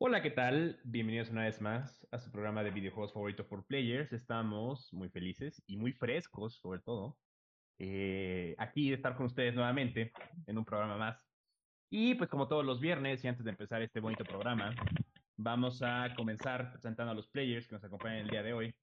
[0.00, 0.80] Hola, ¿qué tal?
[0.84, 4.12] Bienvenidos una vez más a su programa de videojuegos favorito por players.
[4.12, 7.18] Estamos muy felices y muy frescos, sobre todo,
[7.78, 10.12] eh, aquí de estar con ustedes nuevamente
[10.46, 11.28] en un programa más.
[11.90, 14.72] Y pues como todos los viernes y antes de empezar este bonito programa,
[15.36, 18.74] vamos a comenzar presentando a los players que nos acompañan el día de hoy.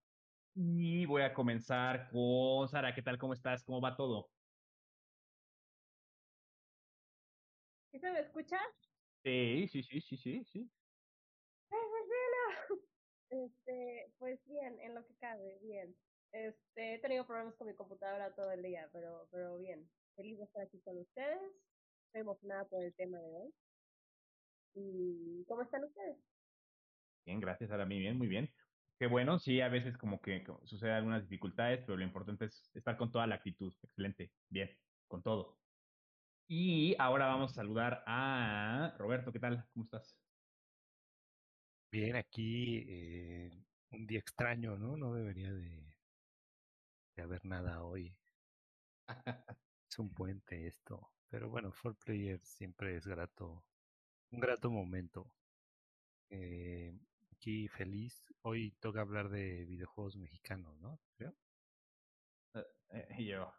[0.53, 2.93] Y voy a comenzar con Sara.
[2.93, 3.17] ¿Qué tal?
[3.17, 3.63] ¿Cómo estás?
[3.63, 4.29] ¿Cómo va todo?
[7.91, 8.59] ¿Sí se me escucha?
[9.23, 10.69] Sí, sí, sí, sí, sí, sí.
[13.35, 15.95] Este, pues bien, en lo que cabe, bien.
[16.31, 19.89] Este, he tenido problemas con mi computadora todo el día, pero, pero bien.
[20.15, 21.41] Feliz de estar aquí con ustedes.
[22.07, 23.53] Estoy emocionada por el tema de hoy.
[24.75, 26.17] ¿Y cómo están ustedes?
[27.25, 27.85] Bien, gracias, Sara.
[27.85, 28.49] Muy bien, muy bien.
[28.99, 32.95] Qué bueno, sí, a veces como que suceden algunas dificultades, pero lo importante es estar
[32.95, 33.73] con toda la actitud.
[33.83, 34.69] Excelente, bien,
[35.07, 35.59] con todo.
[36.47, 39.33] Y ahora vamos a saludar a Roberto.
[39.33, 39.65] ¿Qué tal?
[39.73, 40.24] ¿Cómo estás?
[41.95, 43.49] Bien, aquí eh,
[43.91, 44.97] un día extraño, ¿no?
[44.97, 45.95] No debería de,
[47.15, 48.13] de haber nada hoy.
[49.89, 51.13] es un puente esto.
[51.29, 53.63] Pero bueno, For Player siempre es grato,
[54.29, 55.31] un grato momento.
[56.29, 56.99] Eh,
[57.31, 58.25] aquí feliz.
[58.41, 60.99] Hoy toca hablar de videojuegos mexicanos, ¿no?
[61.17, 61.33] Creo.
[62.89, 63.53] Eh, yo.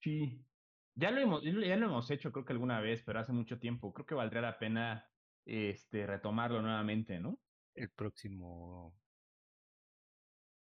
[0.00, 0.46] Sí.
[0.94, 3.92] Ya lo hemos, ya lo hemos hecho, creo que alguna vez, pero hace mucho tiempo.
[3.92, 5.10] Creo que valdría la pena
[5.44, 7.41] este retomarlo nuevamente, ¿no?
[7.74, 8.94] El próximo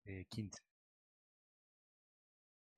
[0.05, 0.61] eh, 15.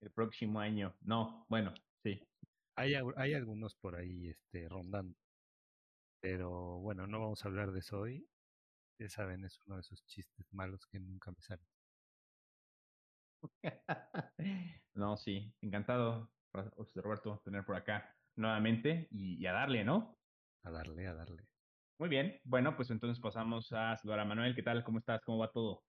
[0.02, 0.96] El próximo año.
[1.02, 2.28] No, bueno, sí.
[2.76, 5.16] Hay, hay algunos por ahí este, rondando.
[6.20, 8.28] Pero bueno, no vamos a hablar de eso hoy.
[9.00, 11.66] Ya saben, es uno de esos chistes malos que nunca me salen.
[14.94, 16.32] no, sí, encantado,
[16.96, 20.18] Roberto, tener por acá nuevamente y, a darle, ¿no?
[20.64, 21.44] A darle, a darle.
[21.98, 24.54] Muy bien, bueno, pues entonces pasamos a saludar a Manuel.
[24.56, 24.84] ¿Qué tal?
[24.84, 25.22] ¿Cómo estás?
[25.24, 25.82] ¿Cómo va todo?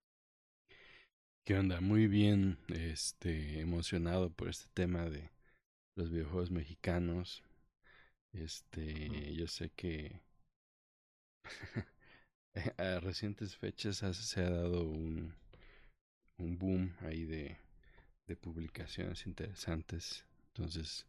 [1.44, 1.80] ¿Qué onda?
[1.80, 5.30] Muy bien, este, emocionado por este tema de
[5.96, 7.42] los videojuegos mexicanos.
[8.32, 10.20] Este, yo sé que
[12.78, 15.34] a recientes fechas se ha dado un,
[16.38, 17.58] un boom ahí de,
[18.26, 20.24] de publicaciones interesantes.
[20.48, 21.06] Entonces,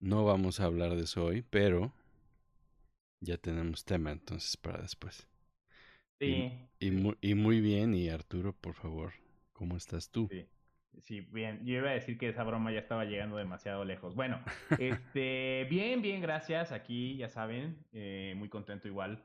[0.00, 1.92] no vamos a hablar de eso hoy, pero
[3.22, 5.28] ya tenemos tema entonces para después.
[6.18, 6.52] Sí.
[6.78, 9.12] Y, muy, y muy bien, y Arturo, por favor,
[9.52, 10.28] ¿cómo estás tú?
[10.30, 10.46] Sí.
[11.00, 11.64] Sí, bien.
[11.64, 14.14] Yo iba a decir que esa broma ya estaba llegando demasiado lejos.
[14.14, 14.40] Bueno,
[14.78, 16.70] este, bien, bien, gracias.
[16.70, 19.24] Aquí, ya saben, eh, muy contento igual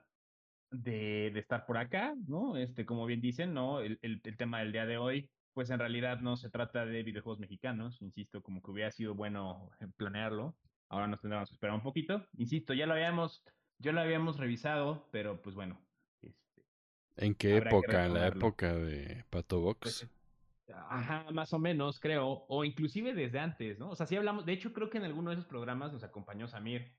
[0.71, 2.57] de, de, estar por acá, ¿no?
[2.57, 3.81] Este, como bien dicen, ¿no?
[3.81, 7.03] El, el, el, tema del día de hoy, pues en realidad no se trata de
[7.03, 10.55] videojuegos mexicanos, insisto, como que hubiera sido bueno planearlo.
[10.89, 12.25] Ahora nos tendremos que esperar un poquito.
[12.37, 13.43] Insisto, ya lo habíamos,
[13.79, 15.79] yo lo habíamos revisado, pero pues bueno.
[16.21, 16.63] Este,
[17.15, 18.05] ¿En qué época?
[18.05, 19.79] ¿En la época de Pato Box?
[19.79, 20.09] Pues,
[20.89, 22.45] Ajá, más o menos, creo.
[22.47, 23.89] O inclusive desde antes, ¿no?
[23.89, 24.45] O sea, sí hablamos.
[24.45, 26.93] De hecho, creo que en alguno de esos programas nos acompañó Samir.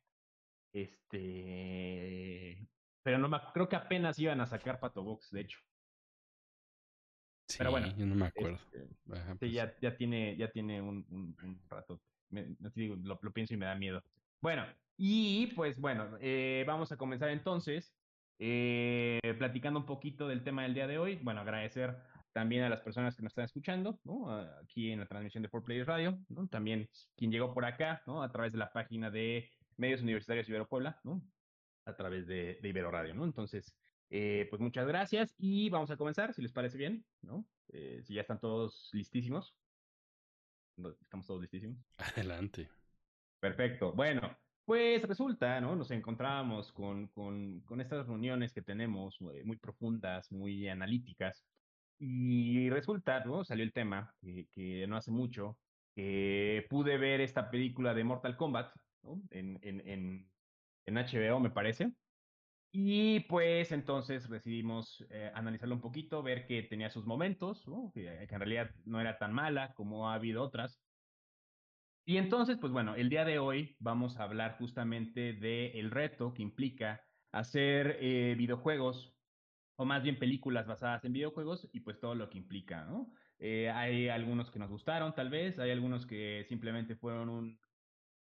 [0.73, 2.69] Este.
[3.03, 5.59] Pero no me creo que apenas iban a sacar Pato Box, de hecho.
[7.47, 7.95] Sí, Pero bueno.
[7.97, 8.59] Yo no me acuerdo.
[8.73, 9.53] Este, Ajá, sí, pues.
[9.53, 12.01] ya, ya tiene, ya tiene un, un, un rato.
[12.31, 14.03] Me, digo, lo, lo, pienso y me da miedo.
[14.41, 14.65] Bueno,
[14.97, 17.95] y pues bueno, eh, vamos a comenzar entonces.
[18.41, 21.17] Eh, platicando un poquito del tema del día de hoy.
[21.17, 21.97] Bueno, agradecer
[22.33, 24.31] también a las personas que nos están escuchando, ¿no?
[24.63, 26.47] Aquí en la transmisión de 4Players Radio, ¿no?
[26.47, 28.23] También quien llegó por acá, ¿no?
[28.23, 31.21] A través de la página de Medios Universitarios Ibero Puebla, ¿no?
[31.85, 33.25] A través de, Ibero Radio, ¿no?
[33.25, 33.75] Entonces,
[34.11, 37.45] eh, pues muchas gracias y vamos a comenzar, si les parece bien, ¿no?
[37.71, 39.57] Eh, si ya están todos listísimos.
[40.77, 41.77] ¿Estamos todos listísimos?
[41.97, 42.69] Adelante.
[43.41, 43.93] Perfecto.
[43.93, 45.77] Bueno, pues resulta, ¿no?
[45.77, 51.45] Nos encontramos con, con, estas reuniones que tenemos muy, muy profundas, muy analíticas,
[51.99, 53.45] y resulta, ¿no?
[53.45, 55.59] Salió el tema que, no hace mucho,
[55.95, 59.21] que pude ver esta película de Mortal Kombat, ¿no?
[59.31, 60.29] En, en,
[60.87, 61.93] en, HBO, me parece.
[62.71, 67.91] Y pues entonces decidimos eh, analizarlo un poquito, ver que tenía sus momentos, ¿no?
[67.95, 70.79] que, en realidad no era tan mala como ha habido otras.
[72.09, 76.33] Y entonces, pues bueno, el día de hoy vamos a hablar justamente del el reto
[76.33, 79.19] que implica hacer eh, videojuegos
[79.77, 83.13] o más bien películas basadas en videojuegos y pues todo lo que implica, ¿no?
[83.39, 87.61] Eh, hay algunos que nos gustaron, tal vez, hay algunos que simplemente fueron un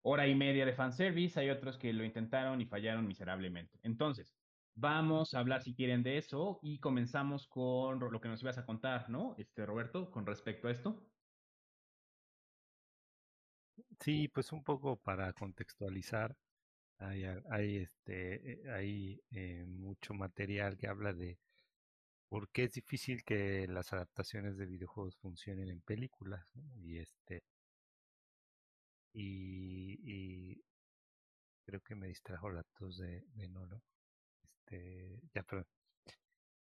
[0.01, 3.79] hora y media de fanservice, hay otros que lo intentaron y fallaron miserablemente.
[3.83, 4.37] Entonces,
[4.75, 8.65] vamos a hablar si quieren de eso y comenzamos con lo que nos ibas a
[8.65, 9.35] contar, ¿no?
[9.37, 11.09] Este, Roberto, con respecto a esto.
[13.99, 16.35] Sí, pues un poco para contextualizar.
[16.99, 21.37] Hay, hay, este, hay eh, mucho material que habla de
[22.29, 26.45] por qué es difícil que las adaptaciones de videojuegos funcionen en películas.
[26.83, 27.43] Y este
[29.13, 30.61] y,
[31.65, 33.81] creo que me distrajo la tos de, de Nolo.
[34.43, 35.67] Este, ya, perdón.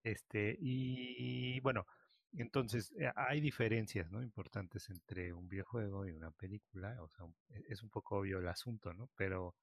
[0.03, 1.87] Este, y bueno,
[2.33, 4.23] entonces eh, hay diferencias ¿no?
[4.23, 6.97] importantes entre un videojuego y una película.
[7.03, 9.09] O sea, e, es un poco obvio el asunto, ¿no?
[9.17, 9.55] Pero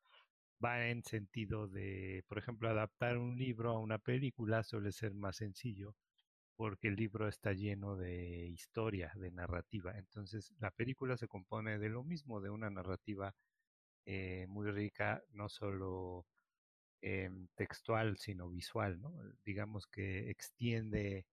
[0.63, 5.38] va en sentido de, por ejemplo, adaptar un libro a una película suele ser más
[5.38, 5.95] sencillo
[6.55, 9.98] porque el libro está lleno de historia, de narrativa.
[9.98, 13.36] Entonces, la película se compone de lo mismo, de una narrativa
[14.05, 16.25] eh, muy rica, no solo
[17.01, 19.13] em, textual, sino visual, ¿no?
[19.45, 21.25] Digamos que extiende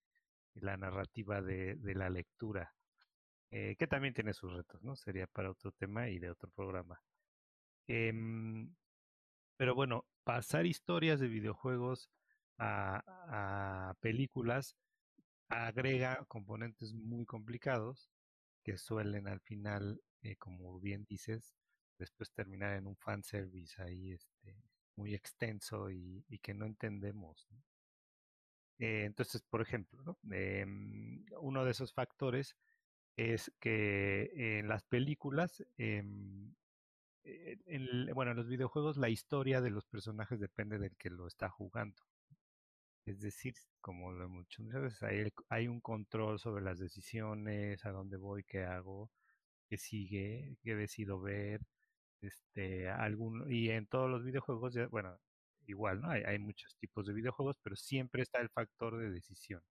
[0.54, 2.74] la narrativa de, la lectura,
[3.50, 4.96] eh, que también tiene sus retos, ¿no?
[4.96, 7.00] Sería para otro tema y de otro programa.
[7.86, 8.74] Em,
[9.56, 12.10] pero bueno, pasar historias de videojuegos
[12.58, 14.76] a, películas
[15.48, 18.10] agrega componentes muy complicados
[18.62, 21.54] que suelen al final, eh, como bien dices,
[21.98, 24.56] después terminar en un fanservice ahí este,
[24.96, 27.48] muy extenso y, que no entendemos.
[28.82, 32.56] Eh, entonces, por ejemplo, em, uno de esos factores
[33.16, 36.54] es que en las películas em,
[37.24, 41.28] eh, en, bueno, en los videojuegos la historia de los personajes depende del que lo
[41.28, 42.02] está jugando.
[43.06, 48.16] Es decir, como lo muchas veces hay, hay un control sobre las decisiones, a dónde
[48.16, 49.10] voy, qué hago,
[49.68, 51.60] qué sigue, qué decido ver,
[52.22, 55.18] este, algún, y en todos los videojuegos, bueno,
[55.66, 56.10] igual, ¿no?
[56.10, 59.62] Hay, hay muchos tipos de videojuegos, pero siempre está el factor de decisión.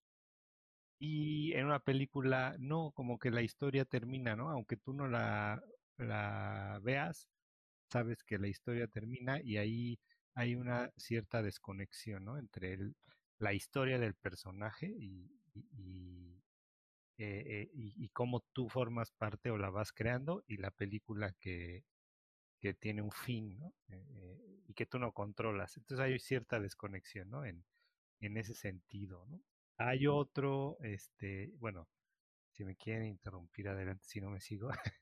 [1.00, 4.50] Y en una película, no, como que la historia termina, ¿no?
[4.50, 5.64] Aunque tú no la,
[5.98, 7.28] la veas,
[7.92, 10.00] sabes que la historia termina y ahí
[10.34, 12.38] hay una cierta desconexión ¿no?
[12.38, 12.96] entre el,
[13.40, 16.42] la historia del personaje y, y,
[17.18, 21.86] eh, eh, cómo tú formas parte o la vas creando y la película que,
[22.62, 23.74] que tiene un fin ¿no?
[23.90, 25.76] Eh, y que tú no controlas.
[25.78, 27.44] Entonces hay cierta desconexión ¿no?
[27.44, 27.66] en,
[28.22, 29.26] en ese sentido.
[29.28, 29.42] ¿no?
[29.78, 31.90] Hay otro, este, bueno,
[32.52, 34.70] si me quieren interrumpir adelante, si no me sigo.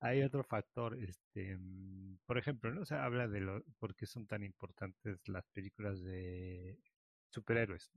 [0.00, 2.84] hay otro factor, este, mm, por ejemplo, ¿no?
[2.84, 6.76] se habla de lo, por qué son tan importantes las películas de
[7.30, 7.92] superhéroes.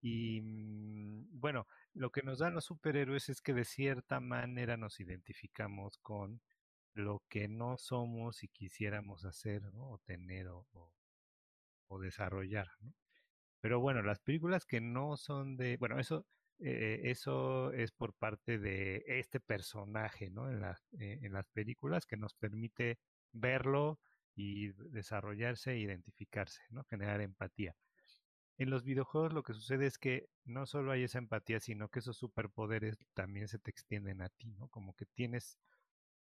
[0.00, 5.00] Y mm, bueno, lo que nos dan los superhéroes es que de cierta manera nos
[5.00, 6.40] identificamos con
[6.94, 9.62] lo que no somos y quisiéramos hacer.
[9.74, 10.64] O tener o,
[12.00, 12.92] desarrollar, ¿no?
[13.60, 16.26] Pero bueno, las películas que no son de, bueno, eso
[16.60, 20.50] eh, eso es por parte de este personaje, ¿no?
[20.50, 22.98] En, eh, en las películas que nos permite
[23.32, 24.00] verlo
[24.36, 26.84] y desarrollarse e identificarse, ¿no?
[26.84, 27.76] Generar empatía.
[28.56, 31.98] En los videojuegos lo que sucede es que no solo hay esa empatía, sino que
[31.98, 34.68] esos superpoderes también se te extienden a ti, ¿no?
[34.68, 35.58] Como que tienes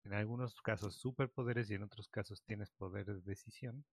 [0.04, 3.86] en algunos casos superpoderes y en otros casos tienes poder de decisión.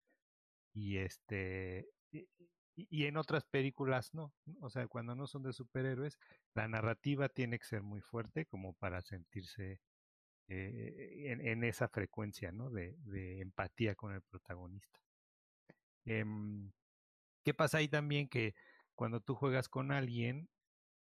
[0.72, 1.88] Y este
[2.90, 4.32] y, en otras películas no.
[4.60, 6.18] O sea, cuando no son de superhéroes,
[6.54, 9.80] la narrativa tiene que ser muy fuerte como para sentirse
[10.48, 12.70] eh, en, esa frecuencia ¿no?
[12.70, 12.96] de,
[13.40, 15.00] empatía con el protagonista.
[16.04, 16.70] Em,
[17.44, 18.28] ¿Qué pasa ahí también?
[18.28, 18.54] Que
[18.94, 20.48] cuando tú juegas con alguien,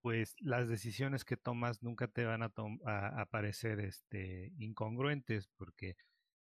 [0.06, 2.52] pues las decisiones que tomas nunca te van a,
[2.84, 5.96] a, parecer este, incongruentes, porque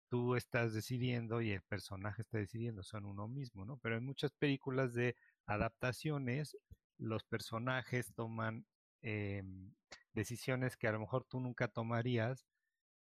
[0.08, 3.78] tú estás decidiendo y el personaje está decidiendo, son uno mismo, ¿no?
[3.78, 5.16] Pero en muchas películas de
[5.48, 6.56] adaptaciones,
[7.00, 8.68] los personajes toman
[9.02, 9.74] em,
[10.14, 12.46] decisiones que a lo mejor tú nunca tomarías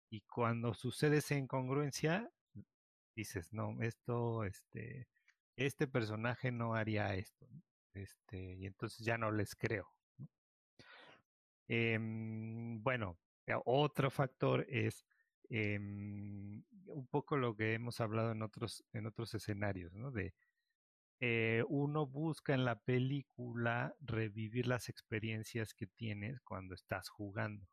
[0.09, 2.27] y cuando sucede esa incongruencia,
[3.15, 5.07] dices, no, esto, este,
[5.57, 7.47] este personaje no haría esto,
[7.93, 9.93] este, y entonces ya no les creo.
[11.69, 13.19] Em, bueno,
[13.65, 15.05] otro factor es
[15.49, 20.11] em, un poco lo que hemos hablado en otros, en otros escenarios, ¿no?
[20.11, 20.33] De
[21.21, 27.67] eh, uno busca en la película revivir las experiencias que tienes cuando estás jugando.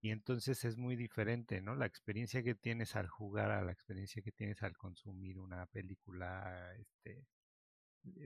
[0.00, 1.74] Y entonces es muy diferente, ¿no?
[1.74, 6.72] La experiencia que tienes al jugar a la experiencia que tienes al consumir una película,
[6.78, 7.26] este,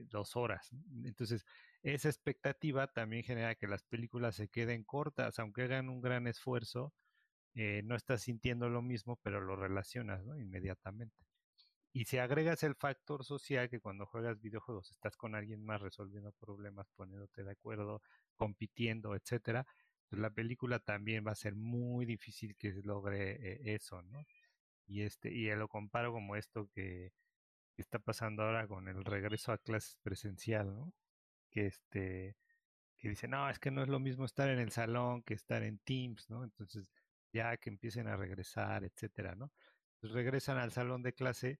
[0.09, 0.69] dos horas.
[1.03, 1.45] Entonces,
[1.83, 6.93] esa expectativa también genera que las películas se queden cortas, aunque hagan un gran esfuerzo,
[7.53, 10.37] eh, no estás sintiendo lo mismo, pero lo relacionas ¿no?
[10.39, 11.25] inmediatamente.
[11.93, 16.31] Y si agregas el factor social, que cuando juegas videojuegos estás con alguien más resolviendo
[16.33, 18.01] problemas, poniéndote de acuerdo,
[18.37, 19.65] compitiendo, etcétera,
[20.09, 24.25] pues la película también va a ser muy difícil que logre eh, eso, ¿no?
[24.87, 27.11] Y este, y lo comparo como esto que,
[27.77, 30.93] está pasando ahora con el regreso a clases presencial, ¿no?
[31.51, 32.37] Que este,
[32.97, 35.63] que dice, no, es que no es lo mismo estar en el salón que estar
[35.63, 36.43] en Teams, ¿no?
[36.43, 36.87] Entonces,
[37.33, 39.51] ya que empiecen a regresar, etcétera, ¿no?
[39.99, 41.59] Pues regresan al salón de clase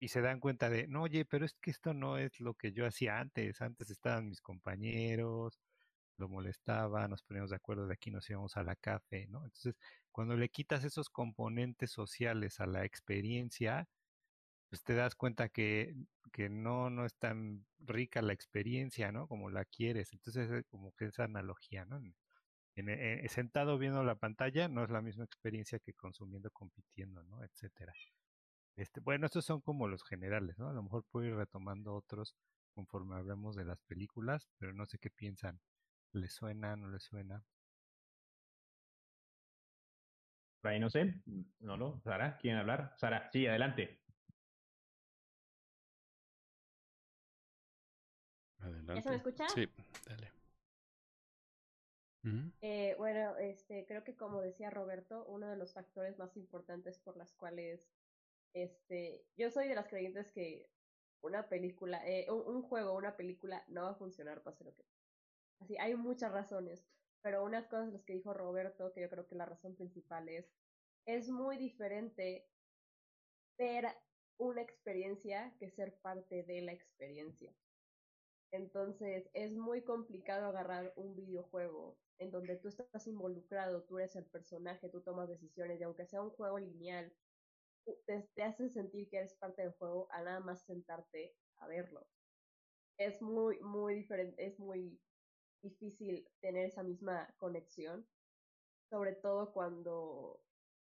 [0.00, 2.72] y se dan cuenta de, no, oye, pero es que esto no es lo que
[2.72, 3.60] yo hacía antes.
[3.62, 5.58] Antes estaban mis compañeros,
[6.18, 9.44] lo molestaba, nos poníamos de acuerdo de aquí nos íbamos a la café, ¿no?
[9.44, 9.76] Entonces,
[10.12, 13.88] cuando le quitas esos componentes sociales a la experiencia,
[14.68, 15.94] pues te das cuenta que,
[16.32, 19.28] que no, no es tan rica la experiencia, ¿no?
[19.28, 20.12] Como la quieres.
[20.12, 21.98] Entonces, es como que esa analogía, ¿no?
[22.76, 27.42] En, en, sentado viendo la pantalla no es la misma experiencia que consumiendo, compitiendo, ¿no?
[27.44, 27.92] Etcétera.
[28.76, 30.68] Este, bueno, estos son como los generales, ¿no?
[30.68, 32.36] A lo mejor puedo ir retomando otros
[32.74, 35.60] conforme hablemos de las películas, pero no sé qué piensan.
[36.12, 37.42] ¿Les suena, no les suena?
[40.80, 41.14] No sé.
[41.60, 42.00] No.
[42.02, 42.92] Sara, ¿quieren hablar?
[42.96, 44.00] Sara, sí, adelante.
[48.66, 48.94] Adelante.
[48.96, 49.48] ¿Ya se me escucha?
[49.48, 49.68] Sí,
[50.08, 50.32] dale.
[52.60, 57.16] Eh, bueno, este, creo que como decía Roberto, uno de los factores más importantes por
[57.16, 57.88] las cuales
[58.52, 60.68] este, yo soy de las creyentes que
[61.22, 64.84] una película, eh, un, un, juego, una película no va a funcionar pase lo que.
[65.60, 66.84] Así, hay muchas razones,
[67.22, 70.50] pero unas cosas las que dijo Roberto, que yo creo que la razón principal es,
[71.06, 72.48] es muy diferente
[73.56, 73.86] ver
[74.38, 77.54] una experiencia que ser parte de la experiencia.
[78.56, 84.26] Entonces, es muy complicado agarrar un videojuego en donde tú estás involucrado, tú eres el
[84.26, 87.14] personaje, tú tomas decisiones, y aunque sea un juego lineal,
[88.06, 92.08] te, te hace sentir que eres parte del juego a nada más sentarte a verlo.
[92.98, 95.02] Es muy, muy diferente, es muy
[95.62, 98.08] difícil tener esa misma conexión,
[98.90, 100.44] sobre todo cuando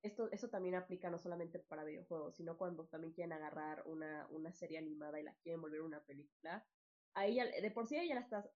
[0.02, 4.52] esto, eso también aplica no solamente para videojuegos, sino cuando también quieren agarrar una, una
[4.52, 6.68] serie animada y la quieren volver una película.
[7.14, 8.50] Ahí ya, de por sí ahí ya la estás,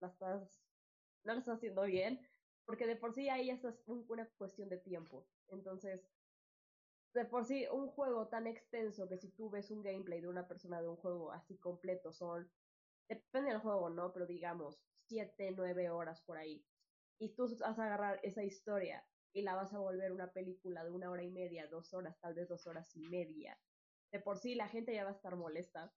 [0.00, 0.64] la estás,
[1.24, 2.20] no la estás haciendo bien,
[2.64, 5.30] porque de por sí ahí ya estás un, una cuestión de tiempo.
[5.48, 6.10] Entonces,
[7.14, 10.46] de por sí, un juego tan extenso que si tú ves un gameplay de una
[10.48, 12.52] persona de un juego así completo son,
[13.08, 14.12] depende del juego, ¿no?
[14.12, 16.66] Pero digamos, 7, 9 horas por ahí.
[17.18, 20.90] Y tú vas a agarrar esa historia y la vas a volver una película de
[20.90, 23.60] una hora y media, dos horas, tal vez dos horas y media.
[24.12, 25.94] De por sí la gente ya va a estar molesta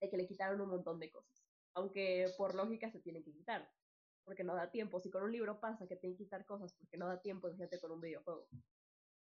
[0.00, 1.44] de que le quitaron un montón de cosas.
[1.74, 3.70] Aunque por lógica se tienen que quitar,
[4.24, 5.00] porque no da tiempo.
[5.00, 7.80] Si con un libro pasa que tienen que quitar cosas porque no da tiempo, gente
[7.80, 8.48] con un videojuego.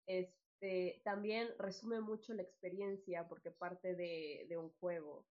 [0.07, 5.25] Es, este, también resume mucho la experiencia porque parte de, de, un juego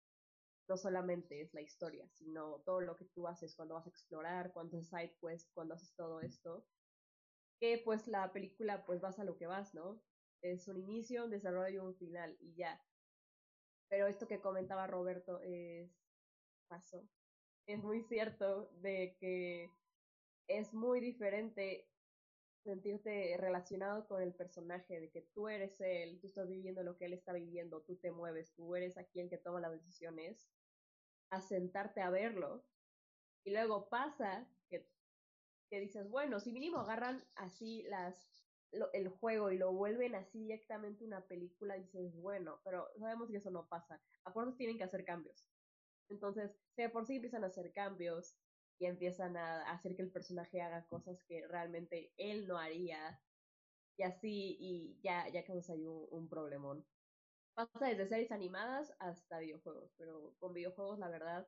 [0.69, 4.53] no solamente es la historia, sino todo lo que tú haces cuando vas a explorar,
[4.53, 6.67] cuando haces side quest, cuando haces todo esto,
[7.61, 10.03] que pues la película pues vas a lo que vas, ¿no?
[10.43, 12.83] Es un inicio, un desarrollo y un final y ya.
[13.91, 15.91] Pero esto que comentaba Roberto es
[16.69, 17.07] paso.
[17.67, 19.69] Es muy cierto de que
[20.47, 21.91] es muy diferente
[22.63, 27.07] sentirte relacionado con el personaje, de que tú eres él, tú estás viviendo lo que
[27.07, 30.53] él está viviendo, tú te mueves, tú eres aquí el que toma las decisiones,
[31.31, 32.65] a sentarte a verlo.
[33.45, 34.89] Y luego pasa que,
[35.69, 40.41] que dices, bueno, si mínimo agarran así las lo, el juego y lo vuelven así
[40.41, 44.01] directamente una película, dices, bueno, pero sabemos que eso no pasa.
[44.25, 45.47] A tienen que hacer cambios.
[46.09, 48.37] Entonces, si por sí empiezan a hacer cambios,
[48.81, 53.23] y empiezan a hacer que el personaje haga cosas que realmente él no haría
[53.97, 56.87] y así y ya ya causa un, un problemón
[57.55, 61.47] pasa desde series animadas hasta videojuegos pero con videojuegos la verdad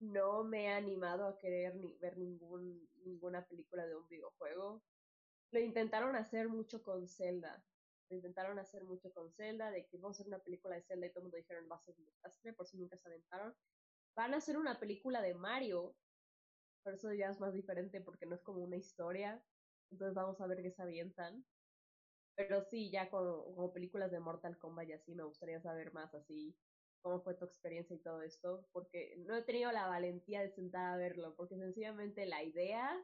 [0.00, 4.82] no me he animado a querer ni ver ningún ninguna película de un videojuego
[5.52, 7.64] lo intentaron hacer mucho con Zelda
[8.10, 11.06] lo intentaron hacer mucho con Zelda de que vamos a hacer una película de Zelda
[11.06, 13.54] y todo el mundo dijeron va a ser un desastre por si nunca se aventaron
[14.14, 15.96] van a hacer una película de Mario
[16.84, 19.42] por eso ya es más diferente porque no es como una historia.
[19.90, 21.46] Entonces vamos a ver qué se avientan.
[22.36, 26.14] Pero sí, ya como, como películas de Mortal Kombat y así, me gustaría saber más
[26.14, 26.58] así
[27.00, 30.94] cómo fue tu experiencia y todo esto, porque no he tenido la valentía de sentar
[30.94, 32.96] a verlo, porque sencillamente la idea,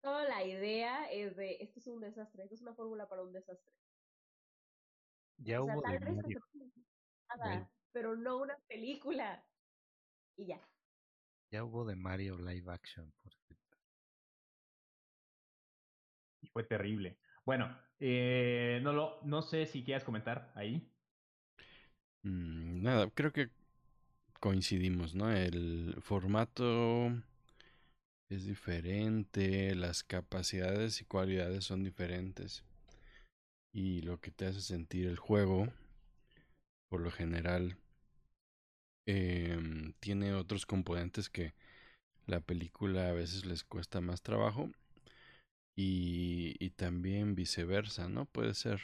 [0.00, 3.32] toda la idea es de, esto es un desastre, esto es una fórmula para un
[3.32, 3.72] desastre.
[5.38, 6.40] Ya o sea, hubo tal de vez Mario.
[7.28, 9.44] nada, pero no una película.
[10.36, 10.60] Y ya.
[11.50, 13.76] Ya hubo de Mario live action, por cierto.
[16.42, 17.18] Y fue terrible.
[17.44, 20.92] Bueno, eh, no, lo, no sé si quieras comentar ahí.
[22.22, 23.50] Mm, nada, creo que
[24.40, 25.30] coincidimos, ¿no?
[25.30, 27.10] El formato
[28.28, 32.62] es diferente, las capacidades y cualidades son diferentes.
[33.72, 35.68] y lo que te hace sentir el juego,
[36.88, 37.76] por lo general,
[39.06, 41.54] em, tiene otros componentes que
[42.26, 44.70] la película a veces les cuesta más trabajo
[45.76, 48.26] y, y también viceversa, ¿no?
[48.26, 48.80] Puede ser.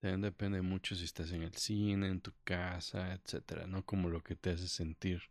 [0.00, 3.84] También depende mucho si estás en el cine, en tu casa, etcétera, ¿no?
[3.84, 5.22] Como lo que te hace sentir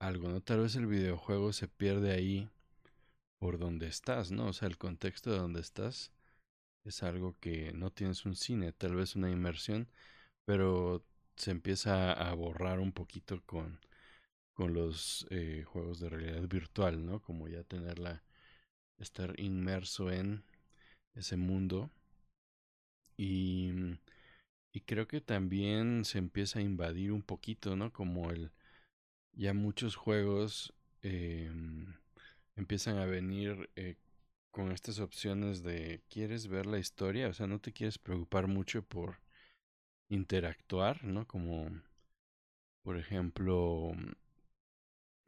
[0.00, 0.40] algo, ¿no?
[0.40, 2.50] Tal vez el videojuego se pierde ahí
[3.38, 4.48] por donde estás, ¿no?
[4.48, 6.12] O sea, el contexto de donde estás
[6.84, 9.88] es algo que no tienes un cine, tal vez una inmersión,
[10.46, 11.04] pero
[11.36, 13.80] se empieza a borrar un poquito con,
[14.54, 17.20] con los eh, juegos de realidad virtual, ¿no?
[17.22, 18.22] Como ya tenerla,
[18.98, 20.44] estar inmerso en
[21.14, 21.90] ese mundo.
[23.16, 23.70] Y,
[24.72, 27.92] y creo que también se empieza a invadir un poquito, ¿no?
[27.92, 28.50] Como el,
[29.32, 31.50] ya muchos juegos eh,
[32.56, 33.96] empiezan a venir eh,
[34.50, 38.82] con estas opciones de quieres ver la historia, o sea, no te quieres preocupar mucho
[38.82, 39.20] por
[40.08, 41.26] interactuar, ¿no?
[41.26, 41.70] Como,
[42.82, 43.92] por ejemplo,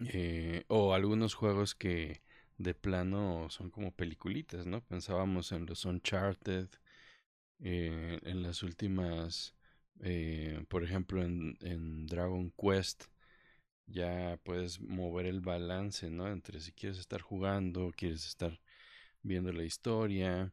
[0.00, 2.22] eh, o algunos juegos que
[2.58, 4.82] de plano son como peliculitas, ¿no?
[4.84, 6.68] Pensábamos en los Uncharted,
[7.60, 9.54] eh, en las últimas,
[10.68, 13.04] por ejemplo, en, en Dragon Quest,
[13.86, 16.28] ya puedes mover el balance, ¿no?
[16.28, 18.60] Entre si quieres estar jugando, quieres estar
[19.22, 20.52] viendo la historia.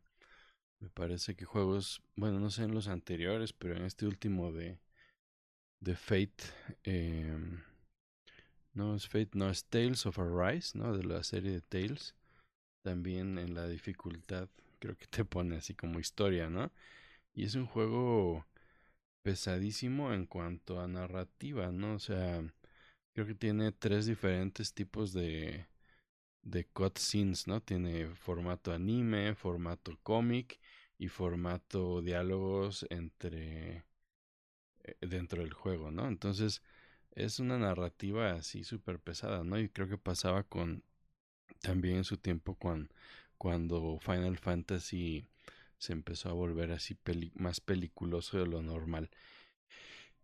[0.80, 4.80] Me parece que juegos, bueno, no sé en los anteriores, pero en este último de,
[5.82, 6.44] de Fate,
[6.84, 7.38] eh,
[8.74, 10.96] no es Fate, no es Tales of Arise, ¿no?
[10.96, 12.16] De la serie de Tales.
[12.84, 16.72] También en la dificultad, creo que te pone así como historia, ¿no?
[17.34, 18.46] Y es un juego
[19.24, 21.96] pesadísimo en cuanto a narrativa, ¿no?
[21.96, 22.44] O sea,
[23.20, 25.68] creo que tiene tres diferentes tipos de,
[26.44, 27.62] de cutscenes, ¿no?
[27.62, 30.62] Tiene formato anime, formato cómic
[30.98, 33.84] y formato diálogos entre
[34.84, 36.08] eh, dentro del juego, ¿no?
[36.08, 36.62] Entonces
[37.12, 39.60] es una narrativa así súper pesada, ¿no?
[39.60, 40.84] Y creo que pasaba con
[41.62, 42.56] también en su tiempo
[43.38, 45.28] cuando Final Fantasy
[45.78, 46.98] se empezó a volver así
[47.36, 49.10] más peliculoso de lo normal.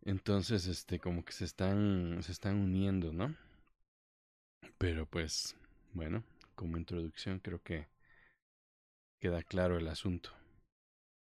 [0.05, 3.35] Entonces, este, como que se están, se están uniendo, ¿no?
[4.77, 5.55] Pero pues,
[5.93, 6.23] bueno,
[6.55, 7.87] como introducción creo que
[9.19, 10.29] queda claro el asunto.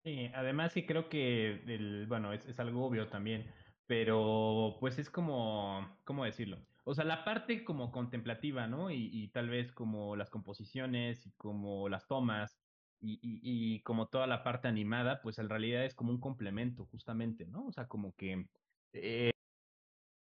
[0.03, 3.51] Sí, además sí creo que, el, bueno, es, es algo obvio también,
[3.87, 6.59] pero pues es como, ¿cómo decirlo?
[6.85, 8.89] O sea, la parte como contemplativa, ¿no?
[8.89, 12.57] Y, y tal vez como las composiciones y como las tomas
[13.01, 16.85] y, y, y, como toda la parte animada, pues en realidad es como un complemento,
[16.85, 17.65] justamente, ¿no?
[17.67, 18.47] O sea, como que
[18.93, 19.31] eh,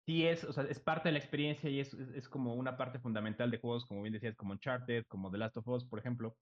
[0.07, 2.99] sí es, o sea, es parte de la experiencia y es, es, como una parte
[2.99, 6.37] fundamental de juegos, como bien decías, como Uncharted, como The Last of Us, por ejemplo,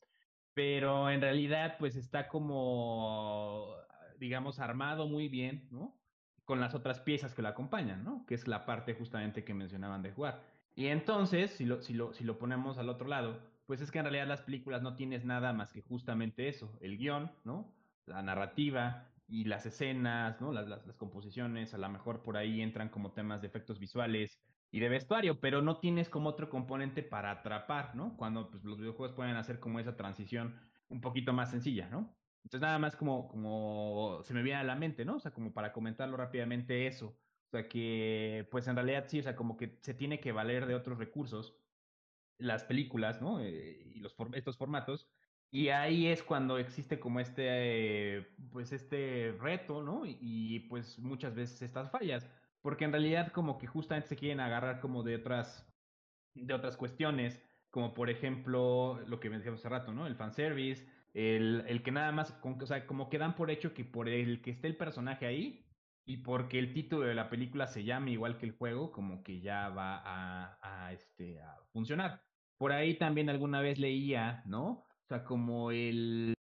[0.55, 3.75] pero en realidad pues está como,
[4.19, 5.99] digamos, armado muy bien, ¿no?
[6.45, 8.25] Con las otras piezas que lo acompañan, ¿no?
[8.27, 10.43] Que es la parte justamente que mencionaban de jugar.
[10.77, 13.99] Y entonces, si lo, si lo, si lo ponemos al otro lado, pues es que
[13.99, 17.75] en realidad las películas no tienes nada más que justamente eso, el guion, ¿no?
[18.07, 20.53] La narrativa, y las escenas, ¿no?
[20.53, 24.41] Las, las, las, composiciones, a lo mejor por ahí entran como temas de efectos visuales
[24.71, 28.17] y de vestuario, pero no tienes como otro componente para atrapar, ¿no?
[28.17, 30.55] Cuando pues, los videojuegos pueden hacer como esa transición
[30.89, 32.17] un poquito más sencilla, ¿no?
[32.45, 35.17] Entonces nada más como, como se me viene a la mente, ¿no?
[35.17, 37.09] O sea, como para comentarlo rápidamente eso.
[37.09, 40.67] O sea, que pues en realidad sí, o sea, como que se tiene que valer
[40.67, 41.57] de otros recursos
[42.39, 43.41] las películas, ¿no?
[43.41, 45.09] Eh, y los, estos formatos
[45.51, 50.03] y ahí es cuando existe como este, eh, pues este reto, ¿no?
[50.05, 52.29] Y, pues muchas veces estas fallas,
[52.63, 55.67] porque en realidad como que justamente se quieren agarrar como de otras,
[56.35, 60.07] de otras cuestiones, como por ejemplo lo que decíamos hace rato, ¿no?
[60.07, 63.85] El fanservice, el, el que nada más, o sea, como que dan por hecho que
[63.85, 65.67] por el que esté el personaje ahí
[66.07, 69.41] y porque el título de la película se llame igual que el juego, como que
[69.41, 72.23] ya va a, a, este, a funcionar.
[72.59, 74.86] Por ahí también alguna vez leía, ¿no?
[75.07, 76.35] O sea, como el...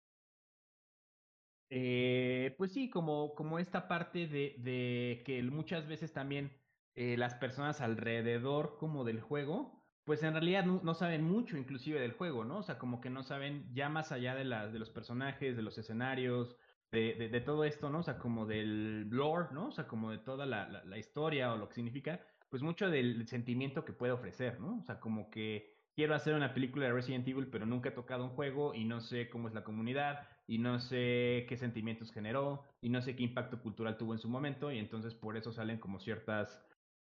[1.70, 6.52] Eh, pues sí, como, como esta parte de, de que muchas veces también
[6.96, 12.12] eh, las personas alrededor como del juego, pues en realidad no, saben mucho inclusive del
[12.12, 12.58] juego, ¿no?
[12.58, 15.62] O sea, como que no saben ya más allá de, la, de los personajes, de
[15.62, 16.56] los escenarios,
[16.90, 18.00] de, de, de, todo esto, ¿no?
[18.00, 19.68] O sea, como del lore, ¿no?
[19.68, 22.90] O sea, como de toda la, la, la historia o lo que significa, pues mucho
[22.90, 24.78] del sentimiento que puede ofrecer, ¿no?
[24.78, 28.24] O sea, como que quiero hacer una película de Resident Evil, pero nunca he tocado
[28.24, 32.64] un juego y no sé cómo es la comunidad y no sé qué sentimientos generó
[32.80, 35.78] y no sé qué impacto cultural tuvo en su momento y entonces por eso salen
[35.78, 36.64] como ciertas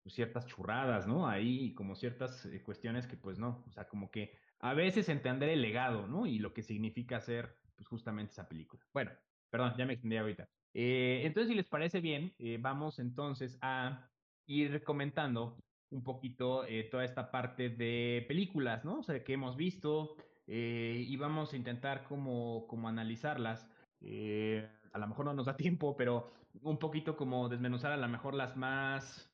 [0.08, 1.28] ciertas churradas, ¿no?
[1.30, 5.50] Ahí como ciertas eh, cuestiones que pues no, o sea, como que a veces entender
[5.50, 6.26] el legado, ¿no?
[6.28, 8.86] Y lo que significa hacer pues justamente esa película.
[8.93, 9.12] Bueno,
[9.54, 10.50] Perdón, ya me extendí ahorita.
[10.74, 14.10] Eh, entonces, si les parece bien, eh, vamos entonces a
[14.48, 18.99] ir comentando un poquito eh, toda esta parte de películas, ¿no?
[18.99, 23.65] O sea, que hemos visto y vamos a intentar como, como analizarlas.
[24.01, 28.34] a lo mejor no nos da tiempo, pero un poquito como desmenuzar a lo mejor
[28.34, 29.32] las más,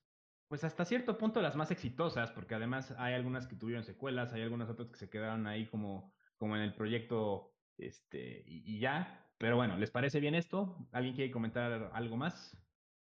[0.47, 4.41] pues hasta cierto punto las más exitosas, porque además hay algunas que tuvieron secuelas, hay
[4.41, 9.25] algunas otras que se quedaron ahí como, como en el proyecto, este, y, y ya.
[9.37, 10.75] Pero bueno, ¿les parece bien esto?
[10.91, 12.57] ¿Alguien quiere comentar algo más?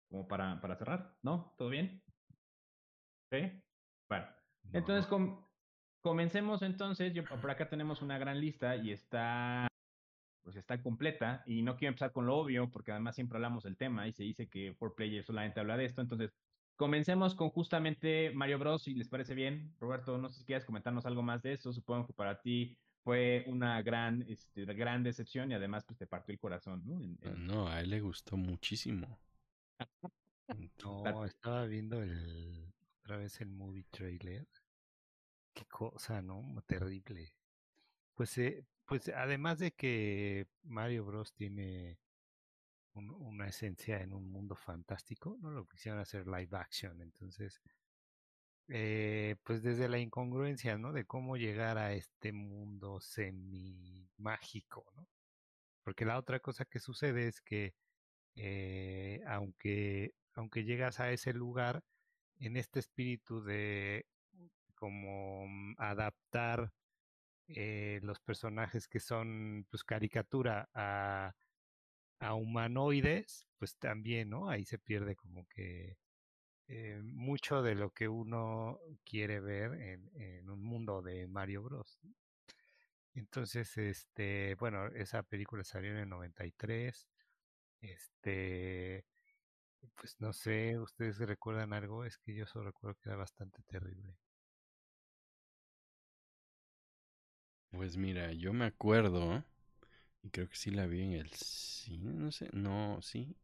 [0.08, 1.54] Como para, para cerrar, ¿no?
[1.56, 2.02] ¿Todo bien?
[3.30, 3.62] ¿Sí?
[4.08, 4.26] Bueno,
[4.72, 5.10] entonces
[6.00, 7.12] comencemos entonces.
[7.12, 9.68] Yo, por acá tenemos una gran lista y está,
[10.42, 11.42] pues está completa.
[11.46, 14.22] Y no quiero empezar con lo obvio, porque además siempre hablamos del tema y se
[14.22, 16.00] dice que For Player solamente habla de esto.
[16.00, 16.32] Entonces,
[16.76, 18.84] comencemos con justamente Mario Bros.
[18.84, 19.74] Si les parece bien.
[19.80, 21.72] Roberto, no sé si quieres comentarnos algo más de eso.
[21.72, 26.32] Supongo que para ti fue una gran, este, gran decepción y además pues te partió
[26.32, 27.00] el corazón, ¿no?
[27.36, 29.18] No, a él le gustó muchísimo.
[30.84, 32.72] no, estaba viendo el,
[33.06, 34.48] otra vez el movie trailer.
[35.54, 36.42] Qué cosa, ¿no?
[36.66, 37.32] Terrible.
[38.14, 42.00] Pues, eh, pues además de que Mario Bros tiene
[42.94, 47.60] una esencia en un mundo fantástico, no lo quisieron hacer live action, entonces
[48.68, 50.92] eh, pues desde la incongruencia, ¿no?
[50.92, 55.06] De cómo llegar a este mundo semi mágico, ¿no?
[55.84, 57.74] Porque la otra cosa que sucede es que
[58.34, 61.84] eh, aunque, aunque llegas a ese lugar,
[62.38, 64.06] en este espíritu de
[64.74, 66.72] como mm, adaptar
[67.48, 71.34] eh, los personajes que son pues caricatura a,
[72.20, 74.50] a humanoides, pues también, ¿no?
[74.50, 75.96] Ahí se pierde como que
[76.68, 82.00] eh, mucho de lo que uno quiere ver en, en, un mundo de Mario Bros.
[83.14, 87.08] Entonces, este, bueno, esa película salió en el 93.
[87.80, 89.04] Este,
[89.96, 92.04] pues no sé, ¿ustedes recuerdan algo?
[92.04, 94.16] Es que yo solo recuerdo que era bastante terrible.
[97.70, 99.44] Pues mira, yo me acuerdo,
[100.22, 103.36] y creo que sí la vi en el cine, no sé, no, sí,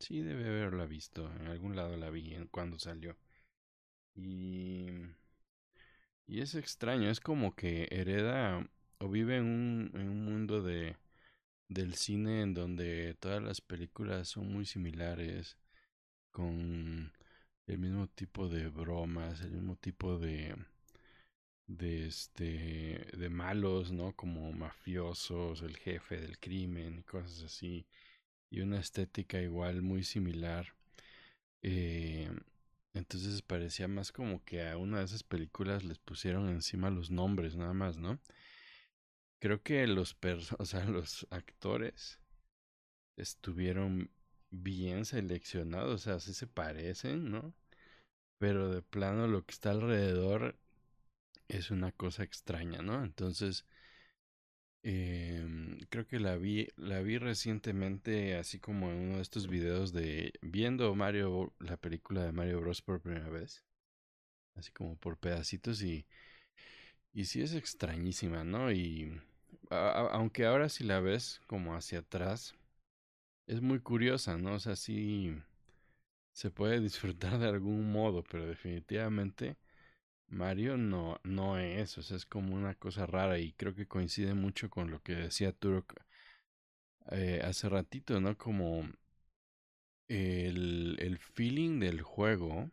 [0.00, 1.30] Sí, debe haberla visto.
[1.40, 3.16] En algún lado la vi cuando salió.
[4.16, 4.88] Y.
[6.26, 8.66] Y es extraño, es como que hereda
[8.98, 10.96] o vive en un, en un mundo de
[11.68, 15.58] del cine en donde todas las películas son muy similares,
[16.34, 17.12] con
[17.68, 20.56] el mismo tipo de bromas, el mismo tipo de
[21.66, 24.12] de este de malos, ¿no?
[24.14, 27.86] Como mafiosos, el jefe del crimen y cosas así
[28.50, 30.74] y una estética igual muy similar.
[31.62, 32.30] Eh,
[32.94, 37.56] entonces parecía más como que a una de esas películas les pusieron encima los nombres
[37.56, 38.20] nada más, ¿no?
[39.40, 40.16] Creo que los
[40.58, 42.20] o sea, los actores
[43.16, 44.10] estuvieron
[44.62, 47.54] bien seleccionados, o sea, sí se parecen, ¿no?
[48.38, 50.58] Pero de plano lo que está alrededor
[51.48, 53.04] es una cosa extraña, ¿no?
[53.04, 53.66] Entonces,
[54.82, 55.46] eh,
[55.88, 60.32] creo que la vi, la vi recientemente, así como en uno de estos videos de
[60.42, 63.64] viendo Mario, la película de Mario Bros por primera vez,
[64.56, 66.06] así como por pedacitos y
[67.14, 68.72] y sí es extrañísima, ¿no?
[68.72, 69.20] Y
[69.70, 72.54] aunque ahora si la ves como hacia atrás,
[73.46, 74.54] es muy curiosa, ¿no?
[74.54, 75.34] O sea, sí
[76.32, 79.56] se puede disfrutar de algún modo, pero definitivamente
[80.28, 84.34] Mario no, no es, o sea, es como una cosa rara y creo que coincide
[84.34, 85.94] mucho con lo que decía Turok
[87.10, 88.36] eh, hace ratito, ¿no?
[88.36, 88.84] Como
[90.08, 92.70] el, el feeling del juego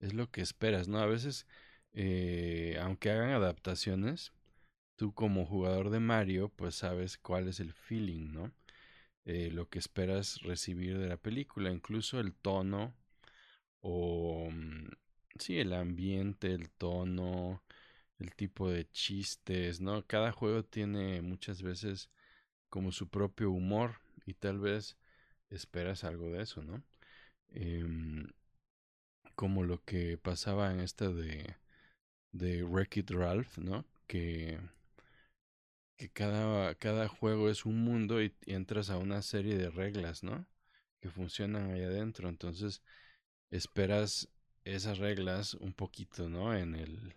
[0.00, 1.00] es lo que esperas, ¿no?
[1.00, 1.46] A veces,
[1.94, 4.32] eh, aunque hagan adaptaciones,
[4.96, 8.52] tú como jugador de Mario, pues sabes cuál es el feeling, ¿no?
[9.28, 12.94] Eh, lo que esperas recibir de la película, incluso el tono
[13.82, 14.88] o mm,
[15.38, 17.62] Sí, el ambiente, el tono,
[18.18, 20.06] el tipo de chistes, ¿no?
[20.06, 22.10] Cada juego tiene muchas veces
[22.70, 24.98] como su propio humor y tal vez
[25.50, 26.82] esperas algo de eso, ¿no?
[27.50, 27.84] Eh,
[29.34, 31.56] como lo que pasaba en esta de,
[32.32, 33.84] de Wreck-It Ralph, ¿no?
[34.06, 34.58] Que,
[35.98, 40.46] que cada, cada juego es un mundo y, entras a una serie de reglas, ¿no?
[41.00, 42.28] Que funcionan ahí adentro.
[42.28, 42.82] Entonces,
[43.50, 44.28] esperas
[44.64, 46.56] esas reglas un poquito, ¿no?
[46.56, 47.14] En el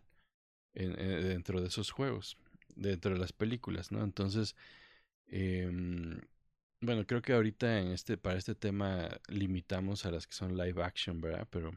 [0.74, 2.38] en, eh, dentro de esos juegos,
[2.76, 4.04] dentro de las películas, ¿no?
[4.04, 4.56] Entonces,
[5.28, 5.70] eh,
[6.82, 10.84] bueno, creo que ahorita en este para este tema limitamos a las que son live
[10.84, 11.48] action, ¿verdad?
[11.52, 11.72] Pero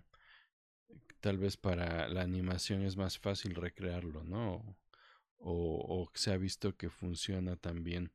[1.20, 4.76] tal vez para la animación es más fácil recrearlo, ¿no?
[5.38, 8.10] O, se ha visto que funciona también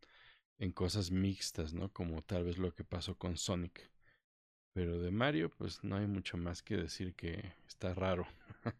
[0.58, 1.92] en cosas mixtas, ¿no?
[1.92, 3.92] Como tal vez lo que pasó con Sonic.
[4.74, 8.28] Pero de Mario, pues no hay mucho más que decir que está raro.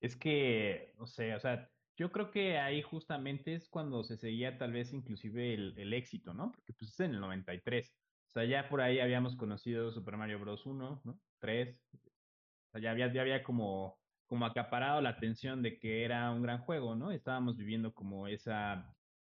[0.00, 4.56] es que, no sé, o sea, yo creo que ahí justamente es cuando se seguía
[4.56, 6.52] tal vez inclusive el, el éxito, ¿no?
[6.52, 7.92] Porque pues es en el 93.
[8.28, 10.64] O sea, ya por ahí habíamos conocido Super Mario Bros.
[10.64, 11.20] 1, ¿no?
[11.40, 11.76] 3.
[11.92, 16.42] O sea, ya había, ya había como, como acaparado la atención de que era un
[16.42, 17.10] gran juego, ¿no?
[17.10, 18.94] Estábamos viviendo como esa,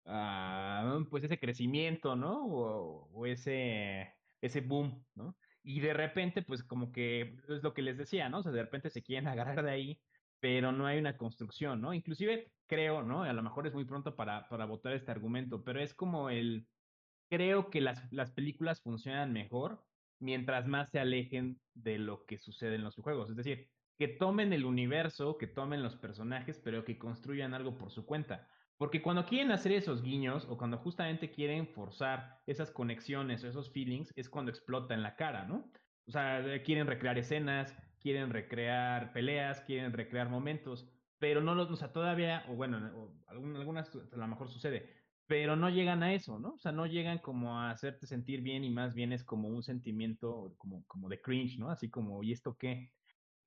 [0.05, 2.47] uh, pues ese crecimiento, ¿no?
[2.47, 5.37] O, ese, ese boom, ¿no?
[5.63, 8.39] Y de repente, pues como que es lo que les decía, ¿no?
[8.39, 10.01] O sea, de repente se quieren agarrar de ahí
[10.41, 11.95] pero no hay una construcción, ¿no?
[11.95, 13.25] Inclusive creo, ¿no?
[13.25, 16.69] A lo mejor es muy pronto para, para votar este argumento, pero es como el,
[17.29, 19.85] creo que las, las películas funcionan mejor
[20.21, 24.53] mientras más se alejen de lo que sucede en los juegos, es decir, que tomen
[24.53, 28.49] el universo, que tomen los personajes, pero que construyan algo por su cuenta.
[28.77, 33.73] Porque cuando quieren hacer esos guiños o cuando justamente quieren forzar esas conexiones o esos
[33.73, 35.73] feelings, es cuando explota en la cara, ¿no?
[36.07, 41.77] O sea, quieren recrear escenas, quieren recrear peleas, quieren recrear momentos, pero no los, o
[41.77, 44.95] sea, todavía, o bueno, algunas a lo mejor sucede,
[45.27, 46.55] pero no llegan a eso, ¿no?
[46.55, 49.65] O sea, no llegan como a hacerte sentir bien y más bien es como un
[49.65, 51.69] sentimiento como, como de cringe, ¿no?
[51.71, 52.93] Así como, ¿y esto qué?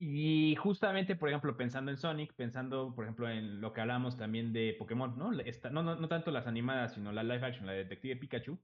[0.03, 4.51] Y justamente, por ejemplo, pensando en Sonic, pensando, por ejemplo, en lo que hablamos también
[4.51, 5.31] de Pokémon, ¿no?
[5.41, 8.57] Esta, no, no, no tanto las animadas, sino la live action, la de Detective Pikachu,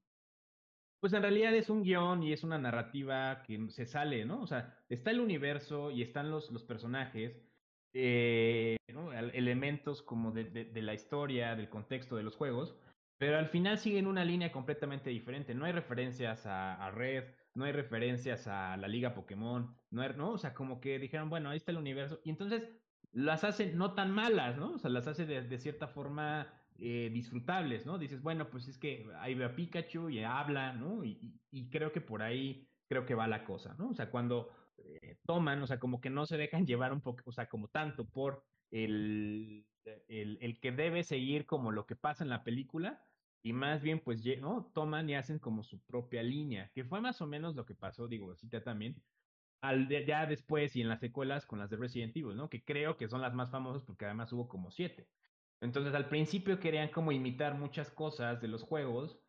[0.99, 4.41] pues en realidad es un guion y es una narrativa que se sale, ¿no?
[4.41, 7.39] O sea, está el universo y están los, los personajes,
[7.93, 8.77] eh,
[9.33, 12.75] elementos como de, de, la historia, del contexto de los juegos,
[13.19, 15.53] pero al final siguen una línea completamente diferente.
[15.53, 17.25] No hay referencias a Red,
[17.57, 20.31] no hay referencias a la Liga Pokémon, no, hay, ¿no?
[20.33, 22.69] O sea, como que dijeron, bueno, ahí está el universo, y entonces
[23.11, 24.73] las hace no tan malas, ¿no?
[24.73, 27.97] O sea, las hace de, cierta forma eh, disfrutables, ¿no?
[27.97, 31.03] Dices, bueno, pues es que ahí ve a Pikachu y habla, ¿no?
[31.03, 33.89] Y, y, creo que por ahí creo que va la cosa, ¿no?
[33.89, 37.23] O sea, cuando eh, toman, o sea, como que no se dejan llevar un poco,
[37.25, 39.65] o sea, como tanto por el,
[40.07, 43.06] el, el, que debe seguir como lo que pasa en la película
[43.43, 44.23] y más bien pues
[44.73, 48.07] toman y hacen como su propia línea, que fue más o menos lo que pasó,
[48.07, 49.03] digo, cita también,
[49.61, 52.49] al de, ya después y en las secuelas con las de Resident Evil, ¿no?
[52.49, 55.09] Que creo que son las más famosas porque además hubo como siete.
[55.61, 59.19] Entonces al principio querían como imitar muchas cosas de los juegos,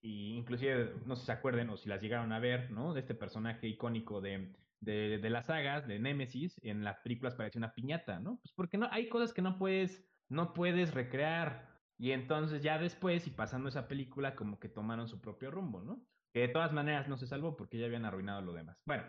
[0.00, 2.94] y inclusive, no sé si se acuerden o si las llegaron a ver, ¿no?
[2.94, 7.58] De este personaje icónico de, de, de las sagas, de Nemesis, en las películas parecía
[7.58, 8.38] una piñata, ¿no?
[8.40, 11.75] Pues porque no, hay cosas que no puedes, no puedes recrear.
[11.98, 16.06] Y entonces ya después, y pasando esa película, como que tomaron su propio rumbo, ¿no?
[16.32, 18.76] Que de todas maneras no se salvó porque ya habían arruinado lo demás.
[18.84, 19.04] Bueno,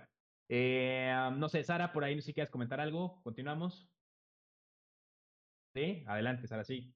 [0.49, 3.21] eh, no sé, Sara, por ahí si quieres comentar algo.
[3.23, 3.89] Continuamos.
[5.75, 6.93] Sí, adelante, Sara, sí.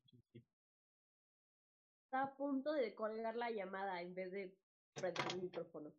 [2.06, 4.58] Está a punto de colgar la llamada en vez de
[4.96, 5.92] prender el micrófono.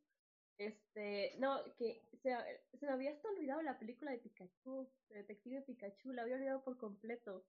[0.59, 2.31] Este, no, que se,
[2.79, 6.63] se me había hasta olvidado la película de Pikachu, de Detective Pikachu, la había olvidado
[6.63, 7.45] por completo.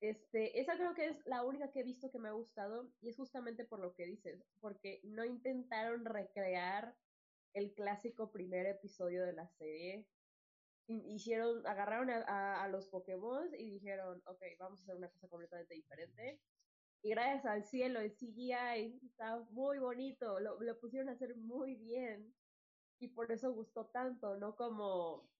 [0.00, 3.08] Este, esa creo que es la única que he visto que me ha gustado y
[3.08, 6.96] es justamente por lo que dices, porque no intentaron recrear
[7.52, 10.06] el clásico primer episodio de la serie,
[10.86, 15.28] hicieron, agarraron a, a, a, los Pokémon y dijeron, ok, vamos a hacer una cosa
[15.28, 16.40] completamente diferente.
[17.02, 21.74] Y gracias al cielo, el CGI está muy bonito, lo, lo pusieron a hacer muy
[21.74, 22.34] bien.
[23.00, 25.30] Y por eso gustó tanto, no como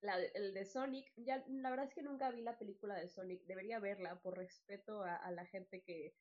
[0.00, 1.12] la, el de Sonic.
[1.16, 5.02] Ya, la verdad es que nunca vi la película de Sonic, debería verla por respeto
[5.02, 6.14] a, la gente que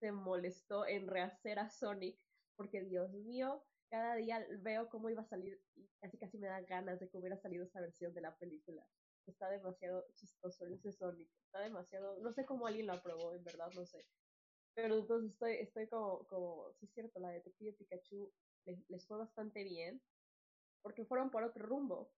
[0.00, 2.18] se molestó en rehacer a Sonic,
[2.56, 6.60] porque Dios mío, cada día veo cómo iba a salir y casi casi me da
[6.62, 8.86] ganas de que hubiera salido esa versión de la película.
[9.26, 13.70] Está demasiado chistoso ese Sonic, está demasiado, no sé cómo alguien lo aprobó, en verdad
[13.74, 14.06] no sé.
[14.74, 18.32] Pero entonces estoy, estoy como, como, sí es cierto, la detective Pikachu
[18.88, 20.00] les fue bastante bien,
[20.82, 22.10] porque fueron por otro rumbo.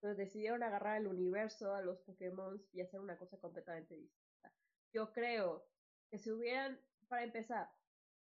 [0.00, 4.54] Entonces decidieron agarrar el universo, a los Pokémon y hacer una cosa completamente distinta.
[4.92, 5.68] Yo creo
[6.10, 7.68] que si hubieran, para empezar,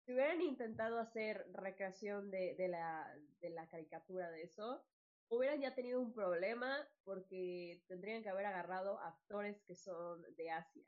[0.04, 4.84] si hubieran intentado hacer recreación de, de, la, de la caricatura de eso,
[5.28, 10.84] hubieran ya tenido un problema porque tendrían que haber agarrado actores que son de Asia.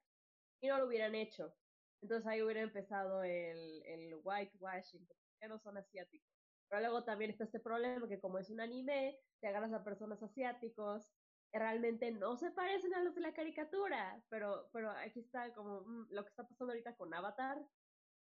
[0.60, 1.54] Y no lo hubieran hecho.
[2.00, 5.06] Entonces ahí hubiera empezado el, el whitewashing,
[5.40, 6.41] que no son asiáticos.
[6.72, 10.22] Pero luego también está este problema que como es un anime, te agarras a personas
[10.22, 11.06] asiáticos
[11.52, 14.24] que realmente no se parecen a los de la caricatura.
[14.30, 17.58] Pero, pero aquí está como mmm, lo que está pasando ahorita con Avatar,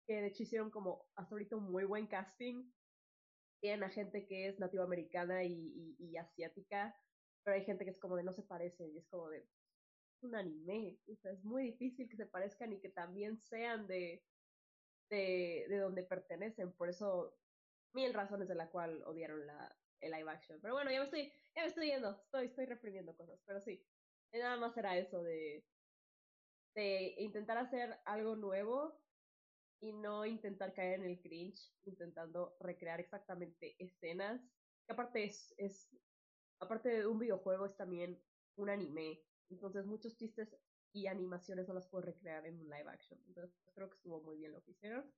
[0.08, 2.71] que de hecho hicieron como hasta ahorita un muy buen casting.
[3.60, 6.95] Tienen a gente que es nativoamericana y, y, y, asiática,
[7.43, 9.49] pero hay gente que es como de no se parecen, y es como de
[10.21, 14.23] un anime, o sea, es muy difícil que se parezcan y que también sean de,
[15.10, 16.71] de, de donde pertenecen.
[16.71, 17.38] Por eso,
[17.93, 20.60] mil razones de la cual odiaron la, el live action.
[20.62, 23.88] Pero bueno, ya me estoy, ya me estoy yendo, estoy, estoy reprimiendo cosas, pero sí,
[24.34, 25.67] nada más era eso de,
[26.75, 29.04] de intentar hacer algo nuevo
[29.82, 34.41] y no intentar caer en el cringe, intentando recrear exactamente escenas,
[34.86, 35.89] que aparte es, es
[36.60, 38.23] aparte de un videojuego, es también
[38.56, 39.25] un anime.
[39.49, 40.56] Entonces muchos chistes
[40.91, 43.19] y animaciones no las puedo recrear en un live action.
[43.28, 45.13] Entonces creo que estuvo muy bien lo que hicieron.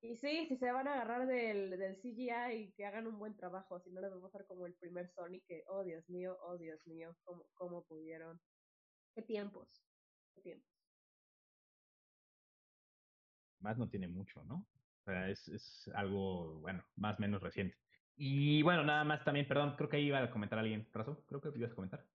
[0.00, 3.80] Y sí, si se van a agarrar del, del CGI, que hagan un buen trabajo,
[3.80, 6.56] si no les va a pasar como el primer Sonic, que, oh Dios mío, oh
[6.56, 8.40] Dios mío, cómo, cómo pudieron.
[9.14, 9.68] Qué tiempos,
[10.34, 10.70] qué tiempos.
[13.58, 14.68] Más no tiene mucho, ¿no?
[15.00, 17.76] O sea, es, es algo, bueno, más o menos reciente.
[18.14, 20.88] Y bueno, nada más también, perdón, creo que ahí iba a comentar alguien.
[20.92, 21.24] ¿Razón?
[21.26, 22.06] Creo que ibas a comentar.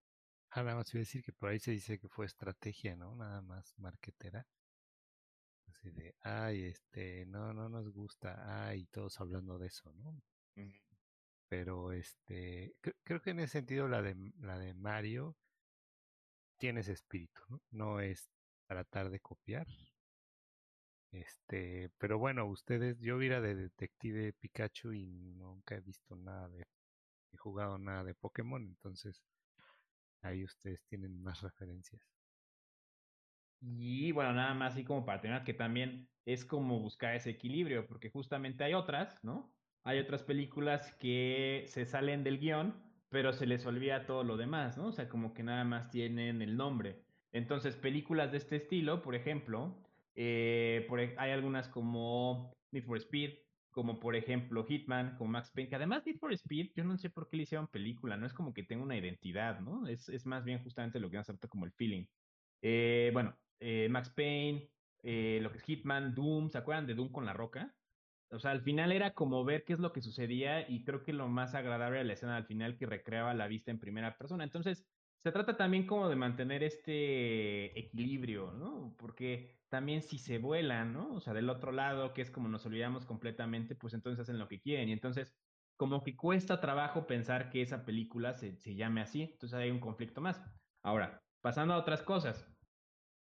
[0.52, 3.16] Ah, nada más iba a decir que por ahí se dice que fue estrategia, ¿no?
[3.16, 4.48] Nada más marquetera.
[5.84, 10.18] Así de, ay, este, no, no nos gusta, ay, todos hablando de eso, ¿no?
[11.50, 12.74] Pero este,
[13.04, 15.36] creo que en ese sentido la de, la de Mario
[16.58, 17.62] tiene ese espíritu, ¿no?
[17.72, 18.30] No es
[18.66, 19.68] tratar de copiar,
[21.12, 26.66] este, pero bueno, ustedes, yo vi de Detective Pikachu y nunca he visto nada de,
[27.34, 29.22] he jugado nada de Pokémon, entonces
[30.22, 32.13] ahí ustedes tienen más referencias.
[33.66, 37.88] Y bueno, nada más así como para tener que también es como buscar ese equilibrio,
[37.88, 39.56] porque justamente hay otras, ¿no?
[39.84, 44.78] Hay otras películas que se salen del guion, pero se les olvida todo lo demás,
[44.78, 44.88] ¿no?
[44.88, 47.06] O sea, como que nada más tienen el nombre.
[47.32, 49.82] Entonces, películas de este estilo, por ejemplo,
[50.16, 50.86] eh,
[51.18, 53.40] hay algunas como Need for Speed,
[53.72, 57.10] como por ejemplo Hitman, como Max Payne, que además Need for Speed, yo no sé
[57.10, 59.88] por qué le hicieron película, no es como que tenga una identidad, ¿no?
[59.88, 62.06] Es, es más bien justamente lo que nos acepta como el feeling.
[62.62, 64.72] Eh, bueno, eh, Max Payne,
[65.04, 67.76] eh, lo que es Hitman, Doom, ¿se acuerdan de Doom con la roca?
[68.32, 71.14] O sea, al final era como ver qué es lo que sucedía y creo que
[71.14, 74.44] lo más agradable era la escena al final que recreaba la vista en primera persona.
[74.44, 74.88] Entonces,
[75.18, 78.96] se trata también como de mantener este equilibrio, ¿no?
[78.98, 81.14] Porque también si se vuelan, ¿no?
[81.14, 84.48] O sea, del otro lado, que es como nos olvidamos completamente, pues entonces hacen lo
[84.48, 84.90] que quieren.
[84.90, 85.38] Y entonces,
[85.78, 89.22] como que cuesta trabajo pensar que esa película se, se llame así.
[89.24, 90.42] Entonces hay un conflicto más.
[90.82, 92.53] Ahora, pasando a otras cosas.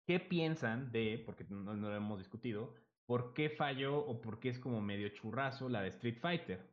[0.07, 2.73] ¿Qué piensan de, porque no, lo hemos discutido,
[3.05, 6.65] por qué falló o por qué es como medio churrazo la de Street Fighter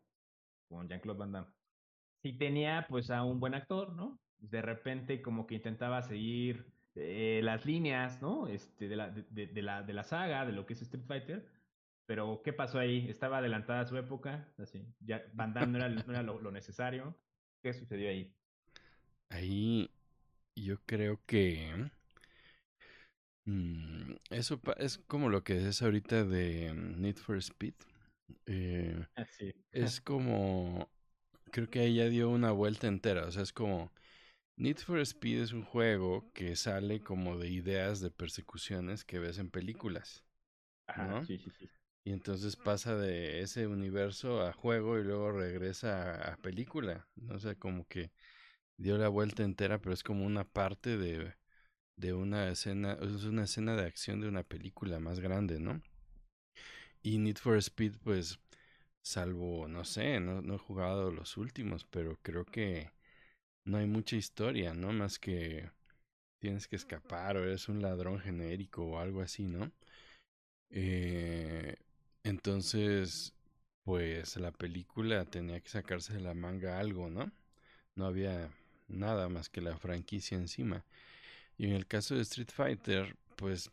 [0.68, 1.49] con Jean-Claude Van Damme?
[2.22, 4.18] Si tenía pues a un buen actor, ¿no?
[4.51, 8.47] de repente como que intentaba seguir eh, las líneas, ¿no?
[8.47, 11.49] Este, de la, de, la, de la saga, de lo que es Street Fighter.
[12.07, 13.09] Pero, ¿qué pasó ahí?
[13.09, 14.47] ¿Estaba adelantada su época?
[14.59, 14.87] Así,
[15.32, 17.16] Van Damme no era, no era lo, necesario.
[17.62, 18.35] ¿Qué sucedió ahí?
[19.30, 19.91] Ahí
[20.55, 21.91] yo creo que
[23.45, 27.74] mmm, eso es como lo que es ahorita de Need for Speed.
[28.47, 29.53] Eh, Así.
[29.72, 30.90] es como,
[31.53, 33.26] creo que ahí ya dio una vuelta entera.
[33.26, 33.92] O sea, es como
[34.57, 39.38] Need for Speed es un juego que sale como de ideas de persecuciones que ves
[39.38, 40.24] en películas.
[40.86, 41.26] Ajá, ¿no?
[41.26, 41.70] sí, sí, sí.
[42.05, 47.07] Y entonces pasa de ese universo a juego y luego regresa a, a película.
[47.16, 48.12] No sé, como que
[48.78, 51.34] dio la vuelta entera, pero es como una parte de,
[51.97, 55.80] de una escena, es una escena de acción de una película más grande, ¿no?
[57.03, 58.38] Y Need for Speed, pues,
[59.03, 62.90] salvo, no sé, no, no he jugado los últimos, pero creo que
[63.66, 64.92] no hay mucha historia, ¿no?
[64.92, 65.70] Más que
[66.40, 69.72] tienes que escapar o eres un ladrón genérico o algo así, ¿no?
[70.70, 71.76] Eh,
[72.24, 73.34] entonces,
[73.84, 77.32] pues la película tenía que sacarse de la manga algo, ¿no?
[77.97, 78.51] No había
[78.88, 80.84] nada más que la franquicia encima.
[81.57, 83.70] Y en el caso de Street Fighter, pues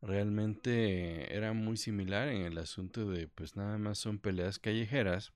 [0.00, 5.32] realmente era muy similar en el asunto de, pues nada más son peleas callejeras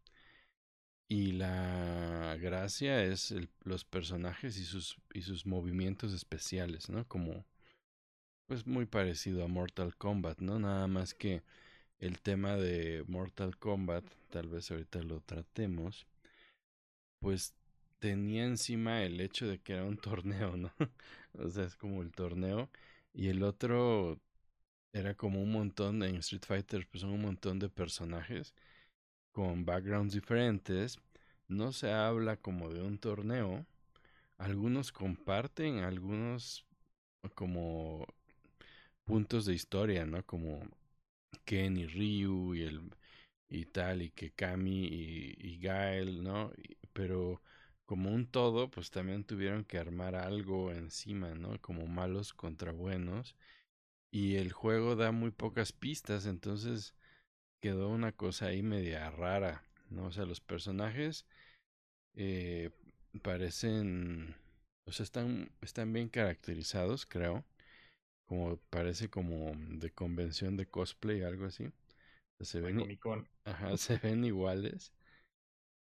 [1.09, 7.07] y la gracia es los personajes y sus, y sus movimientos especiales, ¿no?
[7.07, 7.45] Como,
[8.47, 10.59] pues muy parecido a Mortal Kombat, ¿no?
[10.59, 11.43] Nada más que
[12.01, 16.07] el tema de Mortal Kombat, tal vez ahorita lo tratemos,
[17.21, 17.55] pues
[18.07, 20.73] tenía encima el hecho de que era un torneo, ¿no?
[21.35, 22.71] o sea, es como el torneo.
[23.13, 24.21] Y el otro
[24.93, 28.55] era como un montón, en Street Fighter, pues son un montón de personajes
[29.33, 30.99] con backgrounds diferentes,
[31.49, 33.67] no se habla como de un torneo.
[34.39, 36.67] Algunos comparten, algunos
[37.35, 38.07] como
[39.05, 40.25] puntos de historia, ¿no?
[40.25, 40.63] Como
[41.45, 42.91] Ken y Ryu y el
[43.49, 46.53] y tal y que Kami y, Gael, ¿no?
[46.93, 47.43] Pero
[47.87, 51.61] como un todo, pues también tuvieron que armar algo encima, ¿no?
[51.61, 53.37] Como malos contra buenos.
[54.11, 56.95] Y el juego da muy pocas pistas, entonces
[57.61, 60.07] quedó una cosa ahí media rara, ¿no?
[60.07, 61.27] O sea, los personajes
[62.15, 62.71] eh,
[63.23, 64.35] parecen,
[64.87, 67.45] o sea, están, están bien caracterizados, creo.
[68.27, 71.71] Como parece como de convención de cosplay, algo así.
[72.41, 72.89] Se ven,
[73.45, 74.93] ajá, se ven iguales.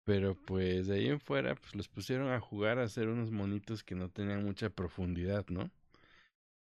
[0.05, 3.85] Pero pues de ahí en fuera, pues los pusieron a jugar a hacer unos monitos
[3.85, 5.71] que no tenían mucha profundidad, ¿no?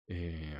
[0.07, 0.55] Eh,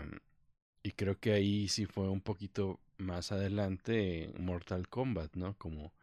[0.84, 5.58] y creo que ahí sí fue un poquito más adelante Mortal Kombat, ¿no?
[5.58, 5.94] Como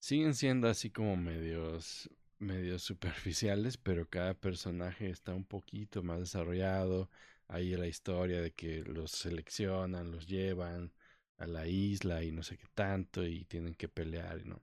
[0.00, 7.08] siguen siendo así como medios medios superficiales, pero cada personaje está un poquito más desarrollado.
[7.48, 10.92] Ahí la historia de que los seleccionan, los llevan
[11.38, 14.60] a la isla y no sé qué tanto y tienen que pelear, ¿no?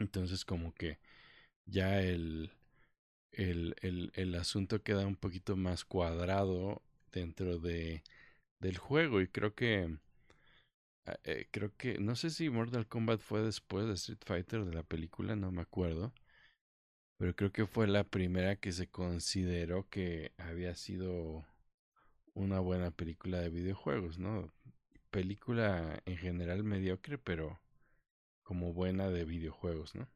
[0.00, 0.98] Entonces como que
[1.66, 2.52] ya el,
[3.32, 6.82] el, el, el asunto queda un poquito más cuadrado
[7.12, 8.04] dentro de,
[8.60, 9.20] del juego.
[9.22, 9.98] Y creo que
[11.06, 14.74] ah, eh, creo que no sé si Mortal Kombat fue después de Street Fighter de
[14.74, 16.12] la película no me acuerdo
[17.16, 21.44] pero creo que fue la primera que se consideró que había sido
[22.34, 24.52] una buena película de videojuegos no
[25.10, 27.60] película en general mediocre pero
[28.50, 30.08] como buena de videojuegos no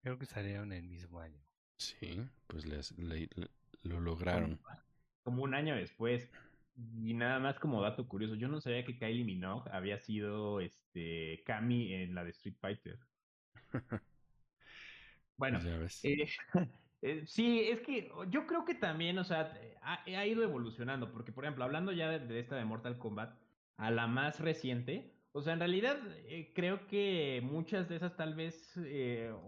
[0.00, 1.44] creo que salieron el mismo año
[1.76, 2.94] sí pues les,
[3.82, 4.58] lo lograron
[5.22, 6.30] como un año después.
[6.74, 11.42] Y nada más como dato curioso, yo no sabía que Kylie Minogue había sido este
[11.44, 12.98] Kami en la de Street Fighter.
[15.36, 15.60] bueno,
[16.02, 16.26] eh,
[17.02, 19.52] eh, sí, es que yo creo que también, o sea,
[19.82, 23.38] ha, ha ido evolucionando, porque por ejemplo, hablando ya de, esta de Mortal Kombat,
[23.76, 28.34] a la más reciente, o sea, en realidad eh, creo que muchas de esas tal
[28.34, 28.78] vez,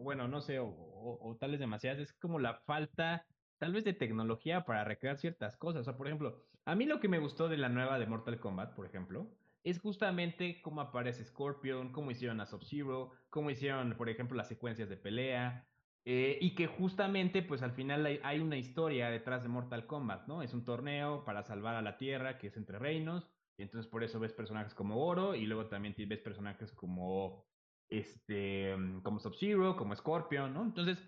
[0.03, 3.27] bueno, no sé, o, o, tal vez demasiadas, es como la falta
[3.59, 5.83] tal vez de tecnología para recrear ciertas cosas.
[5.83, 8.41] O sea, por ejemplo, a mí lo que me gustó de la nueva de Mortal
[8.41, 9.31] Kombat, por ejemplo,
[9.63, 14.89] es justamente cómo aparece Scorpion, cómo hicieron a Sub-Zero, cómo hicieron, por ejemplo, las secuencias
[14.89, 15.67] de pelea.
[16.07, 20.43] Eh, y que justamente, pues al final hay, una historia detrás de Mortal Kombat, ¿no?
[20.43, 23.31] Es un torneo para salvar a la Tierra, que es entre reinos.
[23.59, 27.45] Entonces por eso ves personajes como Oro y luego también ves personajes como
[27.89, 30.63] este como Sub-Zero, como Scorpion, ¿no?
[30.63, 30.99] Entonces,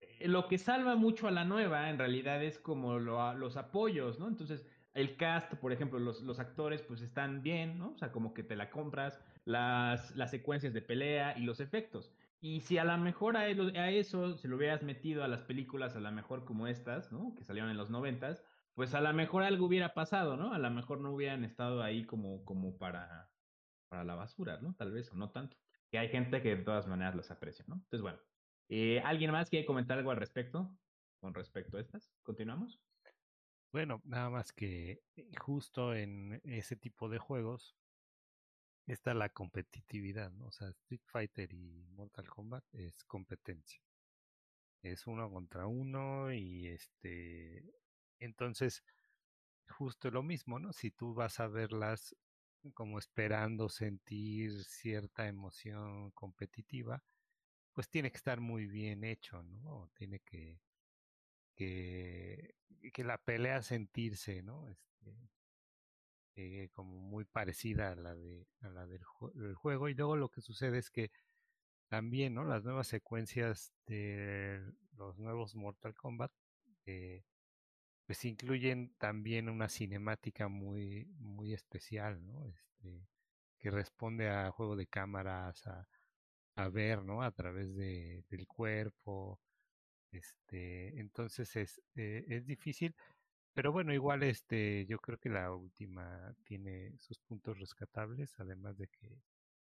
[0.00, 4.28] eh, lo que salva mucho a la nueva en realidad es como los apoyos, ¿no?
[4.28, 7.92] Entonces, el cast, por ejemplo, los, los, actores pues están bien, ¿no?
[7.92, 12.12] O sea, como que te la compras, las, las secuencias de pelea y los efectos.
[12.40, 15.96] Y si a lo mejor a, a, eso se lo hubieras metido a las películas,
[15.96, 17.34] a lo mejor como estas, ¿no?
[17.34, 20.52] Que salieron en los noventas, pues a lo mejor algo hubiera pasado, ¿no?
[20.52, 23.30] A lo mejor no hubieran estado ahí como, como para,
[23.88, 24.74] para la basura, ¿no?
[24.74, 25.56] Tal vez, o no tanto.
[25.90, 27.74] Que hay gente que de todas maneras los aprecia, ¿no?
[27.76, 28.18] Entonces, bueno,
[28.68, 30.76] eh, ¿Alguien más quiere comentar algo al respecto?
[31.20, 32.12] Con respecto a estas.
[32.22, 32.78] ¿Continuamos?
[33.72, 37.76] Bueno, nada más que eh, justo en ese tipo de juegos
[38.86, 40.46] está la competitividad, ¿no?
[40.46, 43.80] O sea, Street Fighter y Mortal Kombat es competencia.
[44.82, 47.64] Es uno contra uno y este
[48.18, 48.82] entonces
[49.68, 50.72] justo lo mismo, ¿no?
[50.72, 52.16] Si tú vas a verlas
[52.74, 57.02] como esperando sentir cierta emoción competitiva,
[57.72, 59.90] pues tiene que estar muy bien hecho, ¿no?
[59.94, 60.60] Tiene que,
[61.54, 62.54] que,
[62.92, 64.68] que la pelea sentirse, ¿no?
[64.68, 65.30] Este,
[66.40, 69.02] eh, como muy parecida a la, de, a la del,
[69.54, 69.88] juego.
[69.88, 71.10] Y luego lo que sucede es que
[71.88, 72.44] también, ¿no?
[72.44, 74.62] Las nuevas secuencias de
[74.92, 76.32] los nuevos Mortal Kombat,
[76.86, 77.24] eh,
[78.08, 82.46] pues incluyen también una cinemática muy, muy especial, ¿no?
[82.46, 83.06] Este,
[83.58, 85.62] que responde a juego de cámaras,
[86.56, 87.22] a, ver, ¿no?
[87.22, 89.38] A través de, del cuerpo.
[90.10, 92.94] Este, entonces es, eh, es difícil,
[93.52, 98.88] pero bueno, igual este, yo creo que la última tiene sus puntos rescatables, además de
[98.88, 99.20] que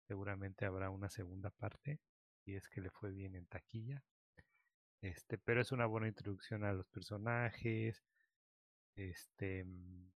[0.07, 1.99] seguramente habrá una segunda parte,
[2.45, 4.03] y es que le fue bien en taquilla.
[5.01, 8.03] Este, pero es una buena introducción a los personajes.
[8.99, 10.11] Este, mm,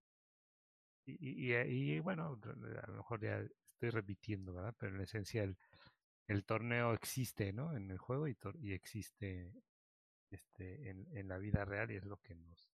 [1.06, 2.38] y, y, y, bueno,
[2.82, 4.74] a lo mejor ya estoy repitiendo, ¿verdad?
[4.78, 5.56] Pero en esencia el,
[6.28, 7.76] el torneo existe, ¿no?
[7.76, 9.52] En el juego y, y existe
[10.30, 12.70] este, en, en, la vida real y es lo que nos...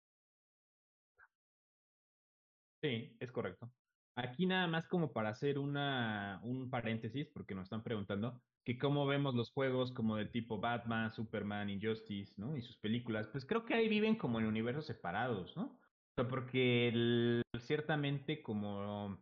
[2.81, 3.71] Sí, es correcto.
[4.15, 9.05] Aquí nada más como para hacer una, un paréntesis, porque nos están preguntando que cómo
[9.05, 12.55] vemos los juegos como de tipo Batman, Superman, Injustice, ¿no?
[12.55, 15.77] Y sus películas, pues creo que ahí viven como en universos separados, ¿no?
[16.16, 19.20] Porque ciertamente como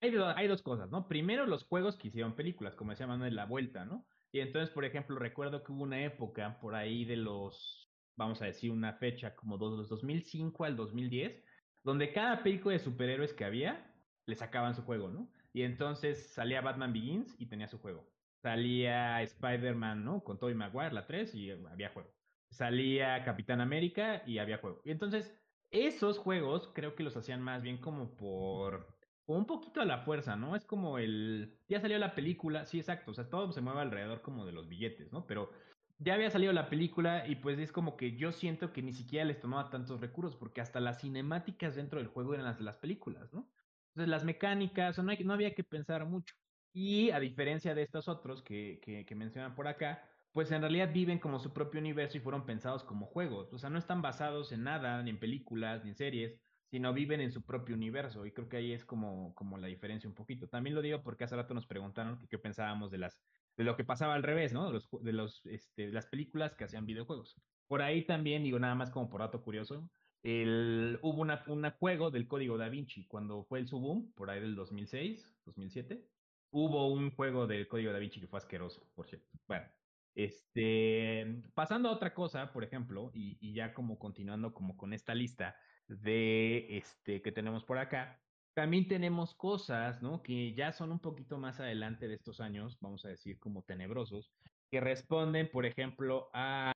[0.00, 1.06] hay, dos cosas, ¿no?
[1.06, 4.04] Primero, los juegos que hicieron películas, como decía Manuel, La Vuelta, ¿no?
[4.32, 8.46] Y entonces, por ejemplo, recuerdo que hubo una época por ahí de los, vamos a
[8.46, 11.44] decir, una fecha como de los 2005 al 2010,
[11.84, 13.94] donde cada película de superhéroes que había,
[14.26, 15.30] le sacaban su juego, ¿no?
[15.52, 18.08] y entonces salía Batman Begins y tenía su juego.
[18.42, 20.24] Salía Spider-Man, ¿no?
[20.24, 22.10] Con Tobey Maguire, la 3, y había juego.
[22.50, 24.80] Salía Capitán América y había juego.
[24.84, 25.32] Y entonces,
[25.72, 30.36] esos juegos creo que los hacían más bien como por un poquito a la fuerza,
[30.36, 30.56] ¿no?
[30.56, 34.22] Es como el, ya salió la película, sí, exacto, o sea, todo se mueve alrededor
[34.22, 35.26] como de los billetes, ¿no?
[35.26, 35.50] Pero
[35.98, 39.24] ya había salido la película y pues es como que yo siento que ni siquiera
[39.24, 42.78] les tomaba tantos recursos porque hasta las cinemáticas dentro del juego eran las de las
[42.78, 43.50] películas, ¿no?
[43.88, 46.34] Entonces las mecánicas, no, no había que pensar mucho.
[46.72, 50.92] Y a diferencia de estos otros que, que, que mencionan por acá, pues en realidad
[50.92, 53.52] viven como su propio universo y fueron pensados como juegos.
[53.52, 57.20] O sea, no están basados en nada, ni en películas, ni en series, sino viven
[57.20, 58.24] en su propio universo.
[58.26, 60.48] Y creo que ahí es como, como la diferencia un poquito.
[60.48, 63.22] También lo digo porque hace rato nos preguntaron qué pensábamos de las
[63.56, 64.66] de lo que pasaba al revés, ¿no?
[64.66, 67.36] De, los, de los, este, las películas que hacían videojuegos.
[67.66, 69.90] Por ahí también, digo nada más como por dato curioso,
[70.22, 74.40] el, hubo una, un juego del código da Vinci cuando fue el subboom, por ahí
[74.40, 76.06] del 2006, 2007.
[76.50, 79.28] Hubo un juego del código da Vinci que fue asqueroso, por cierto.
[79.46, 79.66] Bueno,
[80.14, 85.56] este, pasando a otra cosa, por ejemplo, y, ya como continuando como con esta lista
[85.88, 88.20] de este que tenemos por acá,
[88.54, 90.22] también tenemos cosas, ¿no?
[90.22, 94.32] Que ya son un poquito más adelante de estos años, vamos a decir como tenebrosos,
[94.70, 96.72] que responden, por ejemplo, a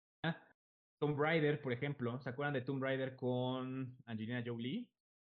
[0.99, 2.18] Tomb Raider, por ejemplo.
[2.20, 4.89] ¿Se acuerdan de Tomb Raider con Angelina Jolie?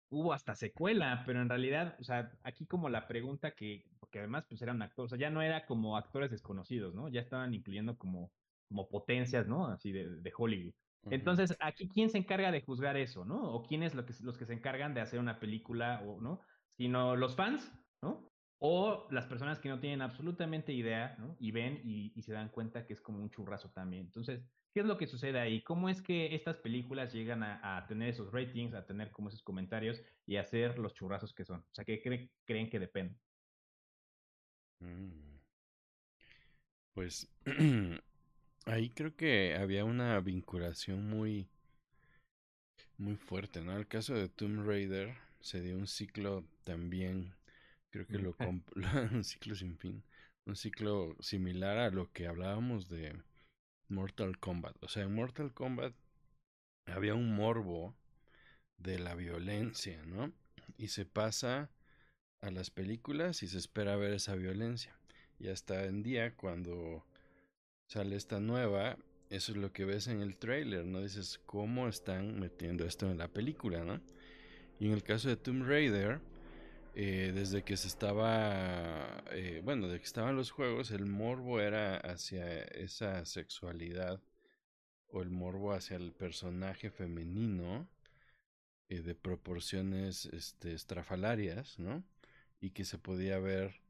[0.09, 4.45] Hubo hasta secuela, pero en realidad, o sea, aquí como la pregunta que, porque además
[4.49, 7.09] pues eran actores, o sea, ya no era como actores desconocidos, ¿no?
[7.09, 8.31] Ya estaban incluyendo como,
[8.67, 9.67] como potencias, ¿no?
[9.67, 10.73] Así de, de Hollywood.
[11.11, 13.53] Entonces, aquí, ¿quién se encarga de juzgar eso, no?
[13.53, 16.41] O quiénes lo que, los que se encargan de hacer una película, o no?
[16.75, 18.27] Sino los fans, ¿no?
[18.57, 21.37] O las personas que no tienen absolutamente idea, ¿no?
[21.39, 24.07] Y ven y, y, se dan cuenta que es como un churrazo también.
[24.07, 24.43] Entonces,
[24.73, 25.61] ¿qué es lo que sucede ahí?
[25.61, 29.43] ¿Cómo es que estas películas llegan a, a tener esos ratings, a tener como esos
[29.43, 31.59] comentarios y a ser los churrazos que son?
[31.59, 33.15] O sea, ¿qué cre creen que depende?
[34.81, 35.39] Mm.
[36.93, 37.27] Pues
[38.69, 41.49] Ahí creo que había una vinculación muy,
[42.97, 43.75] muy fuerte, ¿no?
[43.75, 47.33] El caso de Tomb Raider se dio un ciclo también,
[47.89, 48.35] creo que lo
[49.11, 50.03] un ciclo sin fin,
[50.45, 53.19] un ciclo similar a lo que hablábamos de
[53.87, 54.75] Mortal Kombat.
[54.83, 55.95] O sea, en Mortal Kombat
[56.85, 57.95] había un morbo
[58.77, 60.31] de la violencia, ¿no?
[60.77, 61.71] Y se pasa
[62.41, 64.97] a las películas y se espera ver esa violencia.
[65.39, 67.05] Y hasta en día, cuando
[67.87, 68.97] sale esta nueva,
[69.29, 71.01] eso es lo que ves en el trailer, ¿no?
[71.01, 74.01] Dices, ¿cómo están metiendo esto en la película, ¿no?
[74.79, 76.19] Y en el caso de Tomb Raider,
[76.95, 81.97] eh, desde que se estaba, eh, bueno, de que estaban los juegos, el morbo era
[81.97, 84.21] hacia esa sexualidad
[85.07, 87.87] o el morbo hacia el personaje femenino
[88.89, 92.03] eh, de proporciones este, estrafalarias, ¿no?
[92.61, 93.81] Y que se podía ver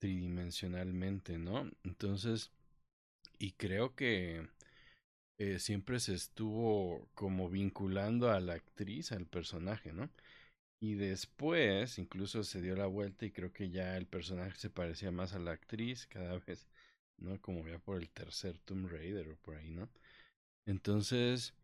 [0.00, 1.70] tridimensionalmente, ¿no?
[1.84, 2.50] Entonces,
[3.38, 4.48] y creo que
[5.38, 10.10] eh, siempre se estuvo como vinculando a la actriz, al personaje, ¿no?
[10.80, 15.10] Y después incluso se dio la vuelta y creo que ya el personaje se parecía
[15.12, 16.68] más a la actriz cada vez,
[17.18, 17.40] ¿no?
[17.40, 19.88] Como ya por el tercer Tomb Raider o por ahí, ¿no?
[20.66, 21.54] Entonces,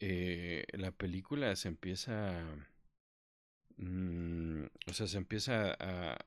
[0.00, 2.44] eh, la película se empieza,
[3.76, 6.18] mm, o sea, se empieza a,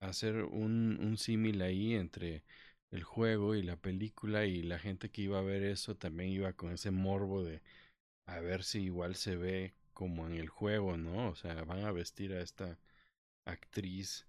[0.00, 2.42] hacer un, un símil ahí entre
[2.90, 6.52] el juego y la película y la gente que iba a ver eso también iba
[6.54, 7.62] con ese morbo de
[8.26, 11.28] a ver si igual se ve como en el juego, ¿no?
[11.30, 12.78] O sea, van a vestir a esta
[13.46, 14.26] actriz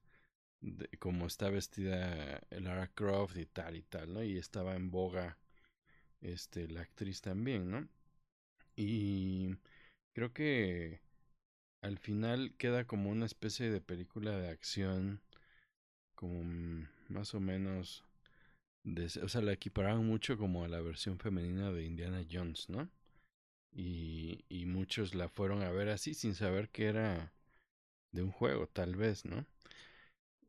[1.00, 4.24] como está vestida Lara Croft y tal y tal, ¿no?
[4.24, 5.38] Y estaba en boga
[6.22, 7.88] este la actriz también, ¿no?
[8.76, 9.56] Y
[10.14, 11.02] creo que
[11.82, 15.22] al final queda como una especie de película de acción
[16.16, 16.44] como
[17.10, 18.04] más o menos
[19.24, 22.90] o sea, la equiparaban mucho como a la versión femenina de Indiana Jones, ¿no?
[23.74, 27.34] Y, y muchos la fueron a ver así sin saber que era
[28.12, 29.46] de un juego, tal vez, ¿no?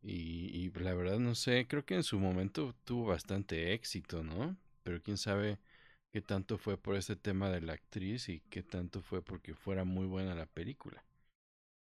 [0.02, 4.56] Y, y la verdad no sé, creo que en su momento tuvo bastante éxito, ¿no?
[4.82, 5.58] Pero quién sabe
[6.12, 9.84] qué tanto fue por ese tema de la actriz y qué tanto fue porque fuera
[9.84, 11.04] muy buena la película.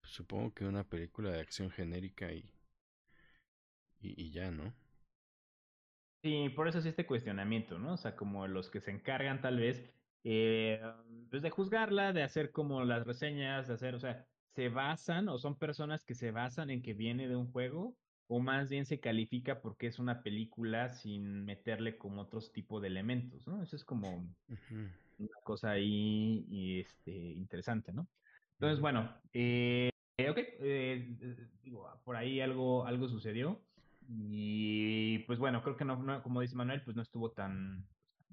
[0.06, 2.52] Supongo que una película de acción genérica y,
[4.00, 4.74] y, y ya, ¿no?
[6.24, 7.94] Sí, por eso es este cuestionamiento, ¿no?
[7.94, 9.94] O sea, como los que se encargan tal vez,
[10.24, 10.82] eh,
[11.30, 15.38] pues de juzgarla, de hacer como las reseñas, de hacer, o sea, se basan o
[15.38, 19.00] son personas que se basan en que viene de un juego o más bien se
[19.00, 23.62] califica porque es una película sin meterle como otros tipos de elementos, ¿no?
[23.62, 24.98] Eso es como uh -huh.
[25.18, 28.10] una cosa ahí y este, interesante, ¿no?
[28.54, 31.18] Entonces, bueno, eh, Eh, ok, eh,
[31.62, 33.62] digo, por ahí algo, algo sucedió.
[34.08, 37.88] Y pues bueno, creo que no, como dice Manuel, pues no estuvo tan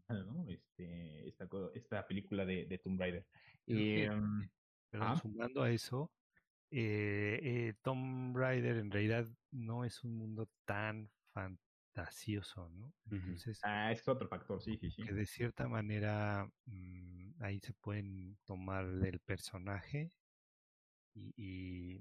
[0.09, 0.47] mal, ¿no?
[0.49, 3.26] Este, esta, esta película de, de Tomb Raider.
[3.66, 4.11] Eh,
[4.91, 6.12] pero sumando a eso,
[6.70, 12.95] eh, eh, Tomb Raider en realidad no es un mundo tan fantasioso, ¿no?
[13.11, 15.03] Entonces, ah, es otro factor, sí, sí, sí.
[15.03, 20.12] Que de cierta manera mm, ahí se pueden tomar del personaje
[21.14, 22.00] y,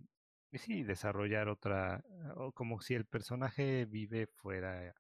[0.52, 2.04] y, sí, desarrollar otra,
[2.36, 4.94] o como si el personaje vive fuera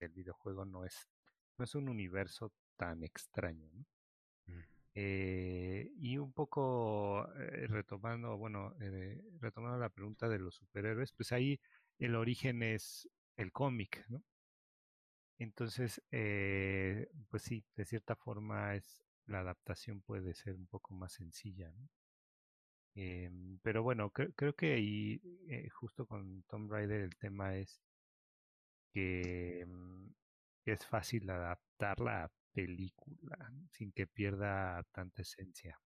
[0.00, 1.08] del videojuego, no es,
[1.58, 3.86] no es un universo tan extraño, ¿no?
[4.98, 11.32] Eh, y un poco eh, retomando, bueno, eh, retomando la pregunta de los superhéroes, pues
[11.32, 11.60] ahí
[11.98, 13.06] el origen es
[13.36, 14.24] el cómic, ¿no?
[15.38, 16.00] Entonces,
[17.28, 21.88] pues sí, de cierta forma es la adaptación puede ser un poco más sencilla, ¿no?
[22.96, 25.20] Em, pero bueno, creo que ahí,
[25.70, 27.82] justo con Tomb Raider, el tema es
[28.92, 30.08] que mm,
[30.64, 35.78] es fácil adaptarla a película sin que pierda tanta esencia.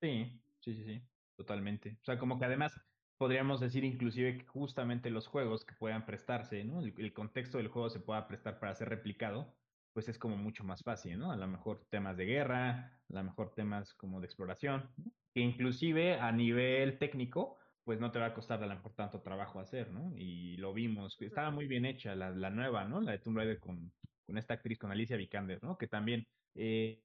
[0.00, 1.02] Sí, sí, sí, sí,
[1.36, 1.98] totalmente.
[2.00, 2.80] O sea, como que además
[3.18, 6.80] podríamos decir inclusive que justamente los juegos que puedan prestarse, ¿no?
[6.80, 9.54] El, contexto del juego se pueda prestar para ser replicado,
[9.92, 11.32] pues es como mucho más fácil, ¿no?
[11.32, 12.70] A lo mejor temas de guerra,
[13.08, 14.90] a lo mejor temas como de exploración,
[15.34, 19.20] que inclusive a nivel técnico, pues no te va a costar a lo mejor tanto
[19.22, 20.12] trabajo hacer, ¿no?
[20.16, 23.00] Y lo vimos, estaba muy bien hecha la, la nueva, ¿no?
[23.00, 23.92] La de Tomb Raider con,
[24.26, 25.76] con esta actriz, con Alicia Vikander, ¿no?
[25.76, 27.02] Que también, eh,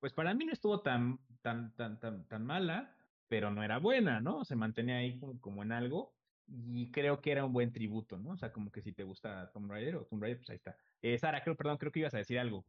[0.00, 2.94] pues para mí no estuvo tan, tan, tan, tan, tan mala,
[3.28, 4.44] pero no era buena, ¿no?
[4.44, 6.15] Se mantenía ahí como, en algo
[6.46, 8.32] y creo que era un buen tributo, ¿no?
[8.32, 10.76] O sea, como que si te gusta Tomb Raider o Tomb Raider, pues ahí está.
[11.02, 12.64] Eh, Sara, creo, perdón, creo que ibas a decir algo.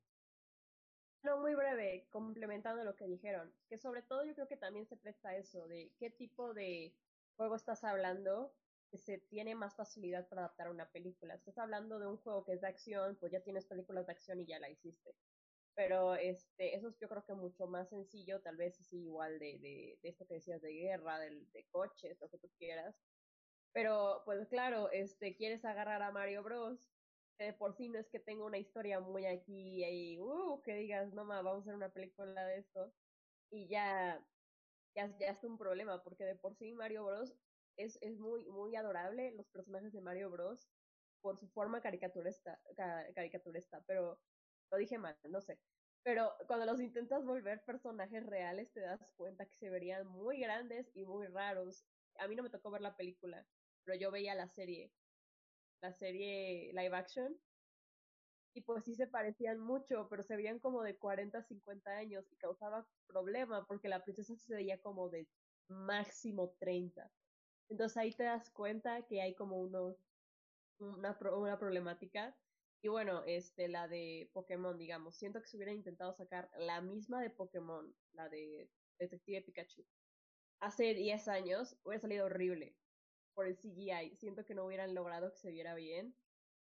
[1.24, 4.98] No, muy breve, complementando lo que dijeron, que sobre todo yo creo que también se
[4.98, 6.98] presta eso, de qué tipo de
[7.36, 8.56] juego estás hablando
[8.94, 11.36] se tiene más facilidad para adaptar a una película.
[11.36, 14.40] Estás hablando de un juego que es de acción, pues ya tienes películas de acción
[14.40, 15.16] y ya la hiciste.
[15.76, 19.60] Pero este, eso es yo creo que mucho más sencillo, tal vez sí igual de,
[19.60, 22.96] de, de esto que decías de guerra, de, de coches, lo que tú quieras.
[23.74, 26.92] Pero pues claro, este, quieres agarrar a Mario Bros.
[27.38, 31.14] Que por sí no es que tenga una historia muy aquí y uh, que digas,
[31.14, 32.94] no ma, vamos a hacer una película de esto.
[33.52, 34.26] Y ya,
[34.96, 37.36] ya, ya es un problema, porque de por sí Mario Bros
[37.78, 40.70] es, es muy, muy adorable los personajes de Mario Bros.
[41.22, 42.60] por su forma caricaturista,
[43.16, 44.22] caricaturista, pero
[44.72, 45.60] lo dije mal, no sé.
[46.04, 50.92] Pero cuando los intentas volver personajes reales, te das cuenta que se verían muy grandes
[50.96, 51.86] y muy raros.
[52.20, 53.46] A mí no me tocó ver la película,
[53.88, 54.92] pero yo veía la serie,
[55.82, 57.40] la serie live action,
[58.54, 62.36] y pues sí se parecían mucho, pero se veían como de 40, 50 años y
[62.36, 65.30] causaba problema porque la princesa se veía como de
[65.70, 67.10] máximo 30.
[67.70, 69.96] Entonces ahí te das cuenta que hay como unos,
[70.80, 72.36] una, una problemática.
[72.82, 77.22] Y bueno, este, la de Pokémon, digamos, siento que se hubiera intentado sacar la misma
[77.22, 78.70] de Pokémon, la de
[79.00, 79.86] Detective Pikachu.
[80.60, 82.76] Hace 10 años hubiera salido horrible
[83.38, 84.16] por el CGI.
[84.16, 86.16] Siento que no hubieran logrado que se viera bien.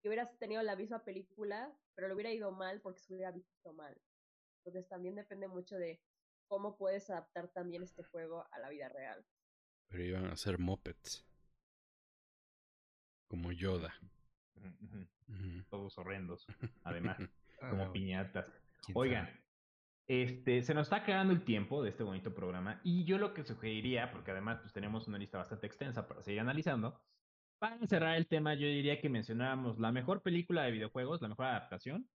[0.03, 3.73] Y hubieras tenido la misma película, pero le hubiera ido mal porque se hubiera visto
[3.73, 3.99] mal.
[4.59, 5.99] Entonces también depende mucho de
[6.47, 9.25] cómo puedes adaptar también este juego a la vida real.
[9.87, 11.25] Pero iban a ser mopeds.
[13.27, 13.91] Como Yoda.
[15.69, 16.45] Todos horrendos,
[16.83, 17.17] además,
[17.61, 18.45] ah, como piñatas.
[18.93, 19.27] Oigan,
[20.09, 23.43] este, se nos está quedando el tiempo de este bonito programa y yo lo que
[23.43, 26.99] sugeriría, porque además pues tenemos una lista bastante extensa para seguir analizando,
[27.59, 31.45] para cerrar el tema yo diría que mencionábamos la mejor película de videojuegos, la mejor
[31.45, 32.09] adaptación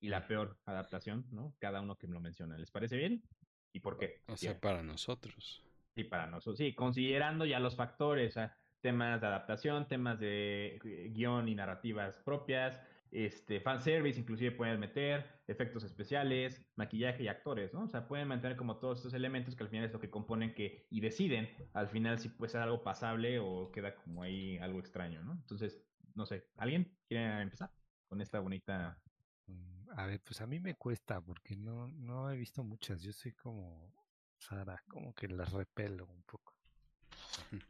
[0.00, 1.54] y la peor adaptación, ¿no?
[1.58, 2.56] Cada uno que me lo menciona.
[2.56, 3.22] ¿Les parece bien?
[3.70, 4.22] ¿Y por qué?
[4.28, 5.62] O sea, para nosotros.
[5.94, 8.38] Sí, para nosotros, sí, considerando ya los factores,
[8.80, 12.80] temas de adaptación, temas de eh, guion y narrativas propias,
[13.10, 17.84] este, fanservice inclusive pueden meter, efectos especiales, maquillaje y actores, ¿no?
[17.84, 20.54] O sea, pueden mantener como todos estos elementos que al final es lo que componen
[20.54, 24.80] que, y deciden al final si puede ser algo pasable o queda como ahí algo
[24.80, 25.32] extraño, ¿no?
[25.32, 25.80] Entonces,
[26.14, 27.70] no sé, ¿alguien quiere empezar
[28.08, 29.00] con esta bonita...
[29.46, 33.12] Mm, a ver, pues a mí me cuesta porque no, no he visto muchas, yo
[33.12, 33.92] soy como
[34.38, 36.54] Sara, como que las repelo un poco.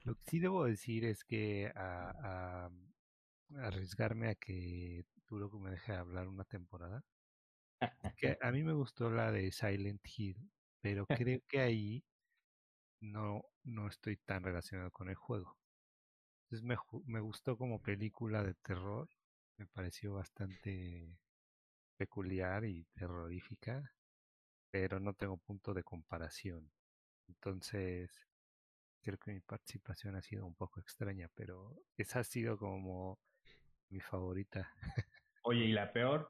[0.04, 2.70] Lo que sí debo decir es que a,
[3.58, 7.04] arriesgarme a que Turoco me deje hablar una temporada.
[8.18, 10.50] Que a mí me gustó la de Silent Hill,
[10.80, 12.04] pero creo que ahí
[13.00, 15.58] no, no estoy tan relacionado con el juego.
[16.44, 19.08] Entonces me, me gustó como película de terror,
[19.58, 21.18] me pareció bastante
[21.98, 23.92] peculiar y terrorífica
[24.70, 26.70] pero no tengo punto de comparación.
[27.28, 28.10] Entonces,
[29.02, 33.18] creo que mi participación ha sido un poco extraña, pero esa ha sido como
[33.88, 34.70] mi favorita.
[35.48, 36.28] Oye, ¿y la peor?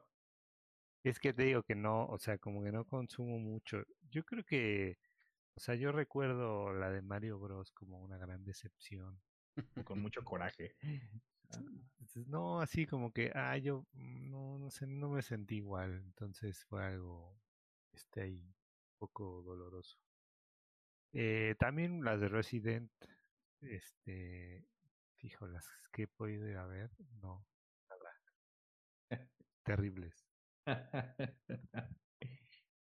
[1.03, 3.81] Es que te digo que no, o sea, como que no consumo mucho.
[4.11, 4.99] Yo creo que,
[5.55, 9.19] o sea, yo recuerdo la de Mario Bros como una gran decepción.
[9.87, 10.75] Con mucho coraje.
[12.27, 15.95] No, así como que, ah, yo mm, no, no sé, no me sentí igual.
[16.05, 17.41] Entonces fue algo,
[17.93, 19.97] este, ahí, un poco doloroso.
[21.11, 22.91] Eh, también las de Resident,
[23.61, 24.63] este,
[25.15, 27.43] fijo, las que he podido ir a ver, no.
[29.67, 30.25] Terribles.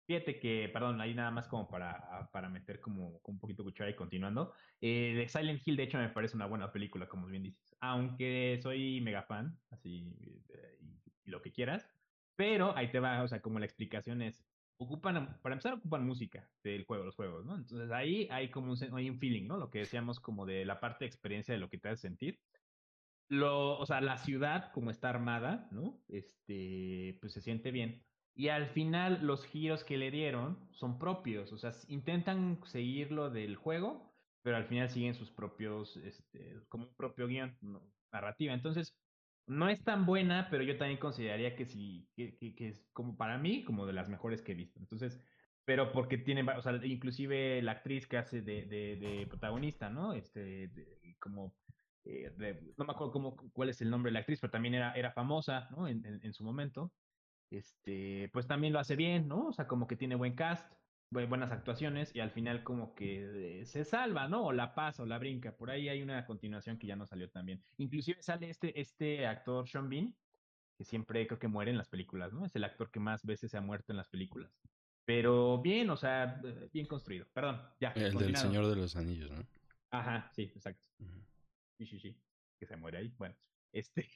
[0.06, 3.96] Fíjate que, perdón, ahí nada más como para, para meter como, un poquito cuchara y
[3.96, 4.52] continuando.
[4.82, 7.74] Eh, Silent Hill, de hecho, me parece una buena película, como bien dices.
[7.80, 10.14] Aunque soy mega fan, así,
[10.50, 10.78] eh,
[11.24, 11.88] y, lo que quieras.
[12.36, 14.44] Pero ahí te va, o sea, como la explicación es,
[14.76, 17.56] ocupan, para empezar, ocupan música del juego, los juegos, ¿no?
[17.56, 19.56] Entonces ahí hay como un, hay un feeling, ¿no?
[19.56, 22.40] Lo que decíamos como de la parte de experiencia de lo que te hace sentir.
[23.28, 25.98] Lo, o sea, la ciudad como está armada, ¿no?
[26.08, 28.02] Este, pues se siente bien.
[28.34, 33.30] Y al final los giros que le dieron son propios, o sea, intentan seguir lo
[33.30, 34.12] del juego,
[34.42, 37.56] pero al final siguen sus propios, este, como un propio guion,
[38.12, 38.52] narrativa.
[38.52, 38.94] Entonces,
[39.46, 43.38] no es tan buena, pero yo también consideraría que sí, que, que, es como para
[43.38, 44.80] mí, como de las mejores que he visto.
[44.80, 45.20] Entonces,
[45.64, 50.12] pero porque tiene, o sea, inclusive la actriz que hace de, de, protagonista, ¿no?
[50.12, 50.70] Este,
[51.20, 51.54] como,
[52.04, 54.92] eh, no me acuerdo cómo, cuál es el nombre de la actriz, pero también era,
[54.92, 55.88] era famosa, ¿no?
[55.88, 56.92] En, en, su momento.
[57.50, 59.48] Este, pues también lo hace bien, ¿no?
[59.48, 60.70] O sea, como que tiene buen cast,
[61.10, 64.46] buenas actuaciones y al final como que eh, se salva, ¿no?
[64.46, 65.56] O la pasa o la brinca.
[65.56, 67.62] Por ahí hay una continuación que ya no salió tan bien.
[67.78, 70.14] Inclusive sale este, este actor Sean Bean,
[70.76, 72.44] que siempre creo que muere en las películas, ¿no?
[72.44, 74.50] Es el actor que más veces se ha muerto en las películas.
[75.04, 77.26] Pero bien, o sea, eh, bien construido.
[77.32, 77.90] Perdón, ya.
[77.90, 79.44] El del Señor de los Anillos, ¿no?
[79.90, 80.88] Ajá, sí, exacto.
[81.78, 82.16] Sí, sí, sí.
[82.58, 83.08] Que se muere ahí.
[83.18, 83.36] Bueno,
[83.72, 84.08] este,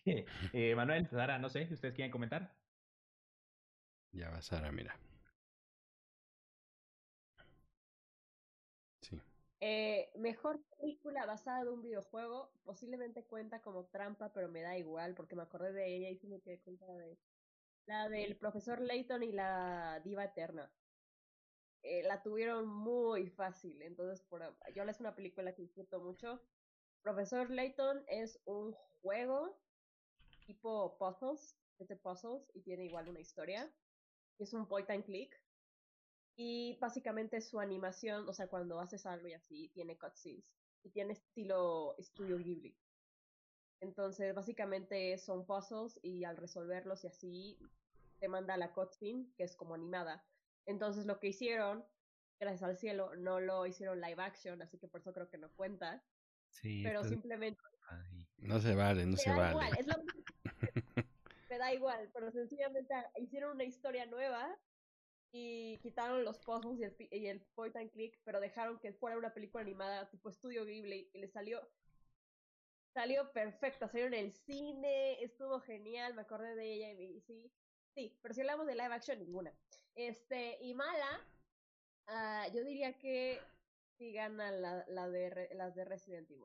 [0.53, 2.57] eh, Manuel, Sara, no sé, ¿ustedes quieren comentar?
[4.13, 4.99] Ya va Sara, mira.
[9.61, 15.15] Eh, mejor película basada en un videojuego, posiblemente cuenta como trampa, pero me da igual
[15.15, 17.19] porque me acordé de ella y se me quedé cuenta de
[17.87, 20.71] la del profesor Layton y la diva eterna.
[21.83, 24.43] Eh, la tuvieron muy fácil, entonces por,
[24.75, 26.41] yo es una película que disfruto mucho.
[27.03, 28.73] Profesor Layton es un
[29.03, 29.59] juego
[30.47, 33.73] tipo puzzles, es de puzzles y tiene igual una historia.
[34.39, 35.35] Es un point and click
[36.41, 40.55] y básicamente su animación, o sea, cuando haces algo y así, tiene cutscenes.
[40.85, 42.79] Y tiene estilo estudio Ghibli.
[43.81, 47.59] Entonces, básicamente son puzzles y al resolverlos y así,
[48.21, 50.25] te manda la cutscene, que es como animada.
[50.65, 51.85] Entonces, lo que hicieron,
[52.39, 55.53] gracias al cielo, no lo hicieron live action, así que por eso creo que no
[55.57, 56.05] cuenta.
[56.51, 57.61] Sí, pero simplemente...
[58.39, 59.51] No se vale, no se vale.
[59.51, 59.95] Igual, es lo...
[61.51, 64.57] me da igual, pero sencillamente hicieron una historia nueva
[65.33, 69.19] y quitaron los puzzles y el, y el point and click, pero dejaron que fuera
[69.19, 71.69] una película animada tipo Estudio Ghibli y le salió
[72.95, 77.53] salió perfecta, salió en el cine, estuvo genial, me acordé de ella y sí,
[77.95, 79.53] sí, pero si hablamos de live action ninguna.
[79.95, 81.21] Este, y mala,
[82.09, 83.41] uh, yo diría que
[83.99, 86.45] sí gana la, la de las de Resident Evil.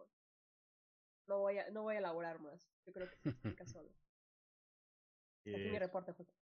[1.28, 2.70] No voy a, no voy a elaborar más.
[2.86, 3.90] Yo creo que se explica solo.
[5.46, 6.34] Aquí mi reporte, José.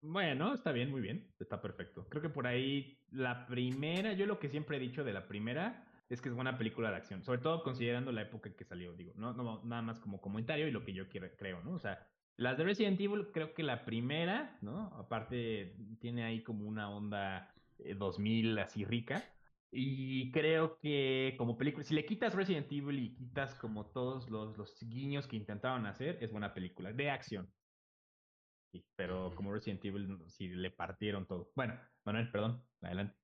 [0.00, 2.08] Bueno, está bien, muy bien, está perfecto.
[2.08, 5.84] Creo que por ahí la primera, yo lo que siempre he dicho de la primera
[6.08, 9.12] es que es buena película de acción, sobre todo considerando la época que salió, digo,
[9.16, 11.72] no, no nada más como comentario y lo que yo quiero, creo, ¿no?
[11.72, 14.86] O sea, las de Resident Evil, creo que la primera, ¿no?
[14.94, 19.24] Aparte tiene ahí como una onda 2000 eh, así rica.
[19.70, 24.56] Y creo que como película, si le quitas Resident Evil y quitas como todos los,
[24.56, 27.52] los guiños que intentaban hacer, es buena película de acción
[28.96, 31.50] pero como Resident Evil sí le partieron todo.
[31.54, 33.16] Bueno, Manuel, perdón, adelante.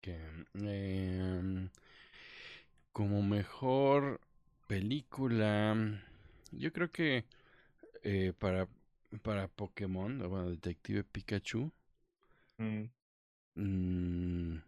[0.00, 0.18] Que,
[0.54, 1.68] em,
[2.92, 4.20] como mejor
[4.66, 5.76] película,
[6.52, 7.24] yo creo que
[8.02, 8.68] eh, para,
[9.22, 11.72] para Pokémon, bueno, Detective Pikachu,
[12.58, 12.84] mm.
[13.54, 14.58] Mm,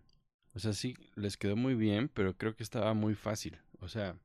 [0.54, 3.58] o sea, sí, les quedó muy bien, pero creo que estaba muy fácil.
[3.80, 4.16] O sea,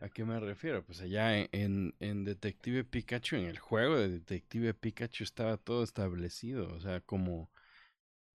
[0.00, 0.84] ¿A qué me refiero?
[0.84, 6.72] Pues allá en, en, Detective Pikachu, en el juego de Detective Pikachu estaba todo establecido,
[6.74, 7.50] o sea, como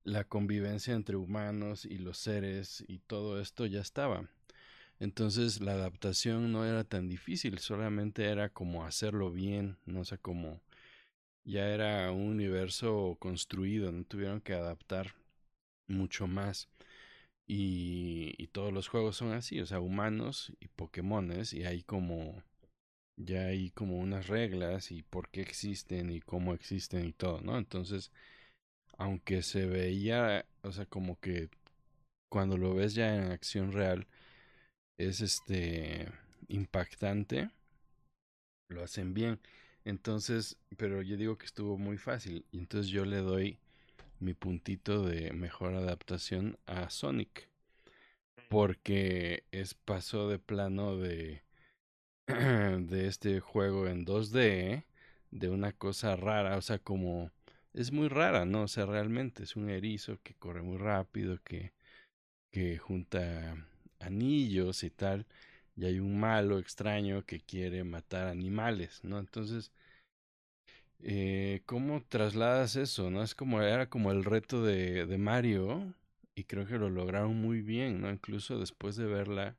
[0.04, 4.30] la convivencia entre humanos y los seres y todo esto ya estaba.
[5.00, 10.62] Entonces la adaptación no era tan difícil, solamente era como hacerlo bien, no sé cómo
[11.46, 15.16] ya era un universo construido, no tuvieron que adaptar
[15.88, 16.70] mucho más.
[17.48, 22.44] Y, y todos los juegos son así, o sea, humanos y Pokémones, y hay como,
[23.18, 27.58] ya hay como unas reglas y por qué existen y cómo existen y todo, ¿no?
[27.58, 28.12] Entonces,
[28.98, 31.50] aunque se veía, o sea, como que
[32.30, 34.08] cuando lo ves ya en acción real,
[34.98, 36.10] es este
[36.50, 37.50] impactante,
[38.70, 39.40] lo hacen bien.
[39.86, 42.46] Entonces, pero yo digo que estuvo muy fácil.
[42.52, 43.60] Y entonces yo le doy
[44.20, 47.50] mi puntito de mejor adaptación a Sonic.
[48.50, 51.44] Porque es pasó de plano de,
[52.28, 54.86] de este juego en 2D,
[55.32, 57.32] de una cosa rara, o sea, como
[57.74, 58.64] es muy rara, ¿no?
[58.64, 61.74] O sea, realmente es un erizo que corre muy rápido, que,
[62.52, 63.68] que junta
[64.00, 65.26] anillos y tal,
[65.76, 69.20] y hay un malo extraño que quiere matar animales, ¿no?
[69.20, 69.72] Entonces,
[71.00, 73.24] eh, ¿cómo trasladas eso, no?
[73.24, 75.94] Es como, era como el reto de, de Mario,
[76.36, 78.12] y creo que lo lograron muy bien, ¿no?
[78.12, 79.58] Incluso después de verla,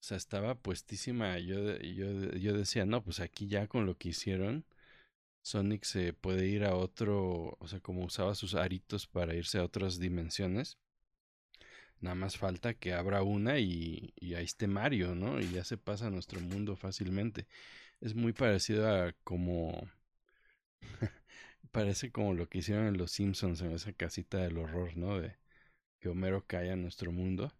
[0.00, 4.10] o sea, estaba puestísima, yo, yo, yo decía, no, pues aquí ya con lo que
[4.10, 4.64] hicieron,
[5.42, 9.64] Sonic se puede ir a otro, o sea, como usaba sus aritos para irse a
[9.64, 10.78] otras dimensiones.
[12.00, 15.40] Nada más falta que abra una y, y ahí esté Mario, ¿no?
[15.40, 17.46] Y ya se pasa a nuestro mundo fácilmente.
[18.00, 19.88] Es muy parecido a como...
[21.72, 25.20] Parece como lo que hicieron en Los Simpsons, en esa casita del horror, ¿no?
[25.20, 25.36] De
[26.00, 27.52] que Homero cae a nuestro mundo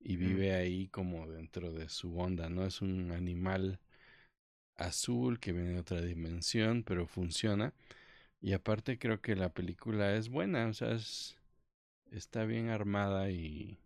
[0.00, 2.64] y vive ahí como dentro de su onda, ¿no?
[2.66, 3.80] Es un animal
[4.76, 7.74] azul que viene de otra dimensión, pero funciona.
[8.40, 10.96] Y aparte creo que la película es buena, o sea,
[12.10, 13.78] está bien armada y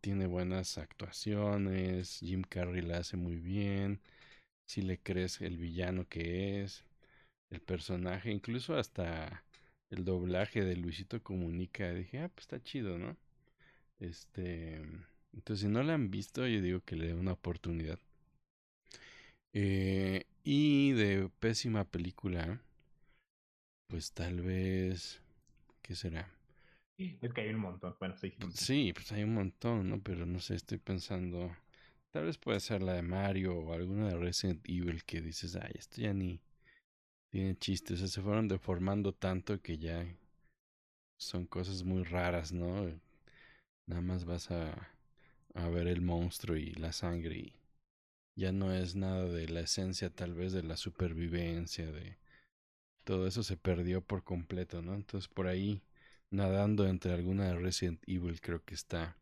[0.00, 2.18] tiene buenas actuaciones.
[2.20, 4.00] Jim Carrey la hace muy bien.
[4.66, 6.84] Si le crees el villano que es,
[7.50, 9.44] el personaje, incluso hasta
[9.90, 11.92] el doblaje de Luisito Comunica.
[11.92, 13.16] Dije, ah, pues está chido, ¿no?
[14.00, 14.82] Este,
[15.32, 17.98] entonces si no la han visto, yo digo que le dé una oportunidad.
[19.52, 22.60] Eh, y de pésima película,
[23.88, 25.22] pues tal vez,
[25.82, 26.28] ¿qué será?
[26.98, 28.32] Es que hay un montón, bueno, sí.
[28.52, 30.00] Sí, pues hay un montón, ¿no?
[30.02, 31.56] Pero no sé, estoy pensando,
[32.10, 35.72] tal vez puede ser la de Mario o alguna de Resident Evil que dices, ay,
[35.74, 36.40] esto ya ni
[37.34, 40.06] tiene chistes, o sea, se fueron deformando tanto que ya
[41.18, 42.86] son cosas muy raras, ¿no?
[43.88, 44.94] Nada más vas a,
[45.54, 47.56] a ver el monstruo y la sangre y
[48.36, 52.18] ya no es nada de la esencia tal vez de la supervivencia, de
[53.02, 54.94] todo eso se perdió por completo, ¿no?
[54.94, 55.82] Entonces por ahí
[56.30, 59.16] nadando entre alguna de Resident Evil creo que está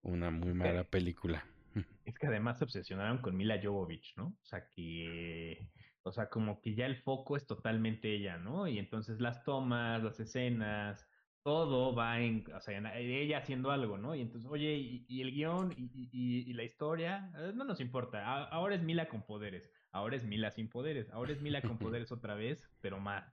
[0.00, 1.44] una muy mala película.
[2.04, 4.28] Es que además se obsesionaron con Mila Jovovich, ¿no?
[4.28, 5.68] O sea que,
[6.06, 8.68] o sea, como que ya el foco es totalmente ella, ¿no?
[8.68, 11.06] Y entonces las tomas, las escenas,
[11.42, 14.14] todo va en, o sea, ella haciendo algo, ¿no?
[14.14, 14.74] Y entonces, oye,
[15.08, 18.46] y, el guion y, y, la historia, eh, no nos importa.
[18.46, 22.12] ahora es Mila con poderes, ahora es Mila sin poderes, ahora es Mila con poderes
[22.12, 23.32] otra vez, pero más.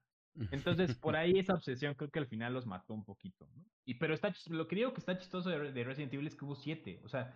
[0.52, 3.64] Entonces, por ahí esa obsesión creo que al final los mató un poquito, ¿no?
[3.86, 6.56] Y pero está, lo que digo que está chistoso de, Resident Evil es que hubo
[6.56, 7.34] siete, o sea,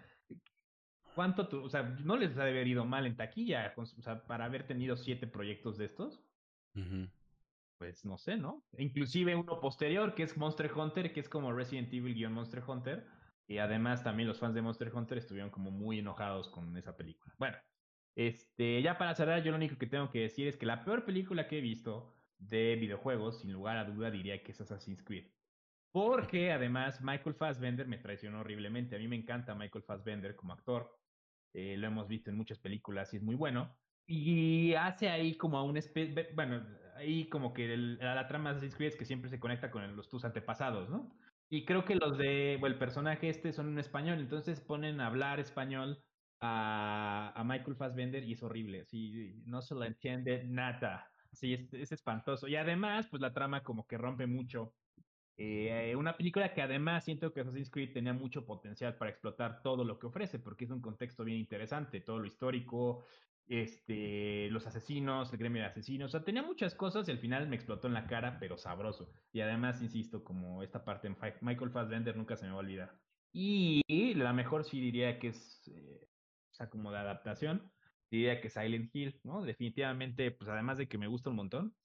[1.18, 4.45] ¿cuánto, o sea, no les ha de haber ido mal en taquilla, o sea, para
[4.45, 6.24] haber tenido siete proyectos de estos?
[7.80, 8.63] pues no sé, ¿no?
[8.78, 13.07] Inclusive uno posterior que es Monster Hunter, que es como Resident Evil-Monster Hunter.
[13.47, 17.34] Y además también los fans de Monster Hunter estuvieron como muy enojados con esa película.
[17.39, 17.57] Bueno,
[18.15, 21.03] este, ya para cerrar, yo lo único que tengo que decir es que la peor
[21.03, 25.32] película que he visto de videojuegos, sin lugar a duda, diría que es Assassin's Creed.
[25.91, 28.95] Porque además Michael Fassbender me traicionó horriblemente.
[28.95, 30.95] A mí me encanta Michael Fassbender como actor.
[31.53, 33.77] Eh, lo hemos visto en muchas películas y es muy bueno.
[34.05, 38.75] Y hace ahí como a un especie, bueno, ahí como que la trama de Assassin's
[38.75, 41.17] Creed es que siempre se conecta con los tus antepasados, ¿no?
[41.49, 45.39] Y creo que los de, el personaje este son en español, entonces ponen a hablar
[45.39, 46.03] español
[46.39, 51.73] a, a Michael Fassbender y es horrible, sí, no se lo entiende nada, sí, es,
[51.73, 52.47] es espantoso.
[52.47, 54.75] Y además, pues la trama como que rompe mucho.
[55.39, 59.85] Eh, una película que además siento que Assassin's Creed tenía mucho potencial para explotar todo
[59.85, 63.05] lo que ofrece, porque es un contexto bien interesante, todo lo histórico,
[63.45, 67.47] este, los asesinos, el gremio de asesinos, o sea, tenía muchas cosas y al final
[67.47, 69.11] me explotó en la cara, pero sabroso.
[69.31, 72.99] Y además, insisto, como esta parte en Michael Fassbender nunca se me va a olvidar.
[73.31, 76.09] Y la mejor sí diría que es, eh,
[76.51, 77.71] o sea, como de adaptación,
[78.09, 79.43] diría que Silent Hill, ¿no?
[79.43, 81.77] Definitivamente, pues además de que me gusta un montón,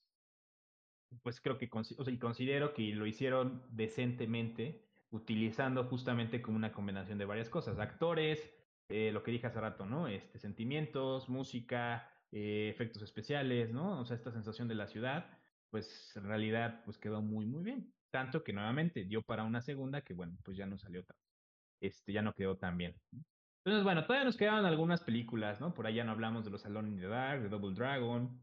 [1.23, 7.25] pues creo que, y considero que lo hicieron decentemente, utilizando justamente como una combinación de
[7.27, 8.55] varias cosas, actores,
[8.89, 10.09] eh, lo que dije hace rato, ¿no?
[10.09, 14.01] Este, sentimientos, música, eh, efectos especiales, ¿no?
[14.01, 15.39] O sea, esta sensación de la ciudad,
[15.71, 17.95] pues en realidad pues quedó muy, muy bien.
[18.11, 21.17] Tanto que nuevamente dio para una segunda que, bueno, pues ya no salió otra.
[21.81, 23.01] este, ya no quedó tan bien.
[23.65, 25.75] Entonces, bueno, todavía nos quedaban algunas películas, ¿no?
[25.75, 28.43] Por ya no hablamos de Los Alone in the Dark, de Double Dragon,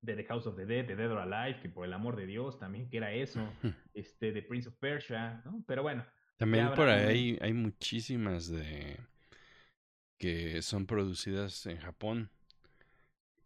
[0.00, 2.26] de The House of the Dead, de Dead or Alive, que por el amor de
[2.26, 3.40] Dios también, que era eso,
[3.94, 5.62] este, de Prince of Persia, ¿no?
[5.66, 6.04] Pero bueno.
[6.36, 8.96] También por ahí hay, hay muchísimas de
[10.18, 12.30] que son producidas en Japón.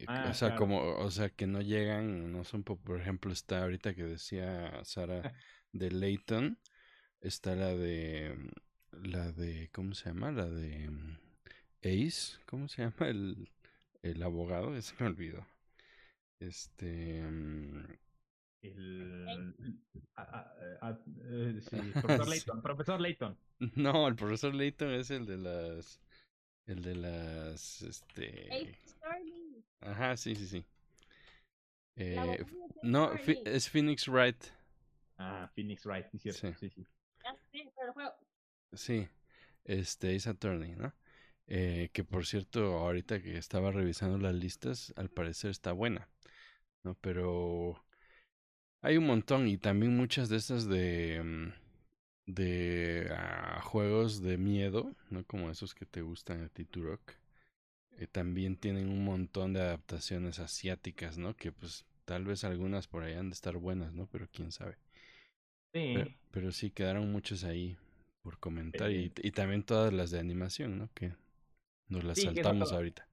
[0.09, 3.94] Ah, o sea, como, o sea, que no llegan, no son, por ejemplo, está ahorita
[3.94, 5.22] que decía Sara
[5.72, 6.59] de Layton,
[7.20, 8.36] está la de,
[8.90, 10.32] la de, ¿cómo se llama?
[10.32, 11.18] La de mm,
[11.82, 13.09] Ace, ¿cómo se llama?
[13.09, 13.48] El,
[14.03, 15.46] el abogado, ese me olvidó.
[16.47, 17.18] Este...
[18.62, 19.66] El,
[21.62, 23.36] sí, profesor Layton, profesor Layton.
[23.76, 26.01] No, el profesor Layton es el de las,
[26.66, 28.76] el de las, este.
[29.80, 30.64] Ajá, sí, sí, sí.
[31.97, 32.45] Eh,
[32.82, 33.12] no,
[33.45, 34.45] es Phoenix Wright.
[35.18, 36.40] Ah, Phoenix Wright, sí, cierto.
[36.40, 36.70] Sí, sí.
[36.70, 36.86] sí.
[37.53, 38.14] sí pero el juego.
[38.72, 39.09] Sí,
[39.64, 40.95] este, es Attorney, ¿no?
[41.47, 46.09] Eh, que por cierto, ahorita que estaba revisando las listas, al parecer está buena,
[46.83, 46.95] ¿no?
[47.01, 47.85] Pero
[48.80, 51.53] hay un montón y también muchas de estas de, mm,
[52.26, 55.24] de ah, juegos de miedo, ¿no?
[55.24, 57.01] Como esos que te gustan a ti, Turok.
[57.99, 61.37] Eh, también tienen un montón de adaptaciones asiáticas, ¿no?
[61.37, 64.07] Que pues tal vez algunas por ahí han de estar buenas, ¿no?
[64.07, 64.78] Pero quién sabe.
[65.72, 65.95] Sí.
[66.30, 67.78] Pero, sí, quedaron muchos ahí
[68.22, 68.91] por comentar.
[68.91, 70.91] Y, y, también todas las de animación, ¿no?
[70.93, 71.14] Que
[71.89, 73.09] nos las saltamos ahorita.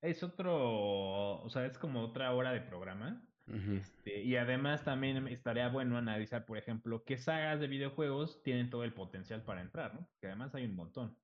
[0.00, 3.24] Es otro, o sea, es como otra hora de programa.
[3.46, 8.84] este, y además también estaría bueno analizar, por ejemplo, qué sagas de videojuegos tienen todo
[8.84, 10.08] el potencial para entrar, ¿no?
[10.20, 11.16] Que además hay un montón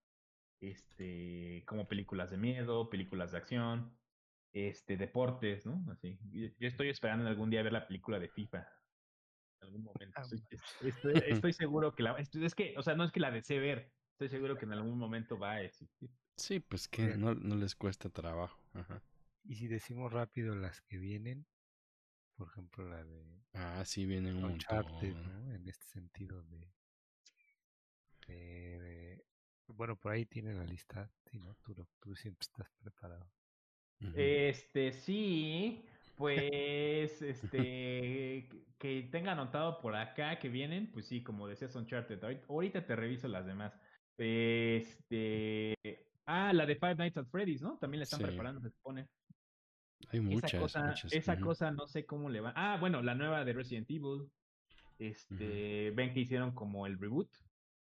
[0.60, 3.96] este, como películas de miedo, películas de acción,
[4.52, 5.84] este, deportes, ¿no?
[5.92, 6.18] Así.
[6.30, 8.66] Yo estoy esperando algún día ver la película de FIFA.
[9.60, 10.14] En algún momento.
[10.16, 10.24] Ah,
[10.82, 12.16] estoy, seguro que la.
[12.16, 13.92] Es que, o sea, no es que la desee ver.
[14.12, 16.10] Estoy seguro que en algún momento va a existir.
[16.36, 18.60] Sí, pues que no, no les cuesta trabajo.
[18.74, 19.02] Ajá.
[19.44, 21.46] Y si decimos rápido las que vienen,
[22.36, 23.42] por ejemplo, la de.
[23.52, 24.86] Ah, sí, vienen un montón.
[25.00, 25.54] ¿no?
[25.54, 26.72] En este sentido de,
[28.26, 29.24] de
[29.68, 31.10] bueno, por ahí tiene la lista.
[31.30, 31.54] Sí, ¿no?
[31.62, 33.30] Tú, tú siempre estás preparado.
[34.14, 41.74] Este, sí, pues, este, que tenga anotado por acá que vienen, pues sí, como decías
[41.74, 43.72] Uncharted, ahorita te reviso las demás.
[44.18, 45.74] Este,
[46.26, 47.78] ah, la de Five Nights at Freddy's, ¿no?
[47.78, 49.08] También la están preparando, se supone.
[50.08, 51.12] Hay muchas, esa cosa, muchas.
[51.12, 52.52] Esa cosa no sé cómo le va.
[52.56, 54.30] Ah, bueno, la nueva de Resident Evil.
[54.98, 57.28] Este, ven que hicieron como el reboot.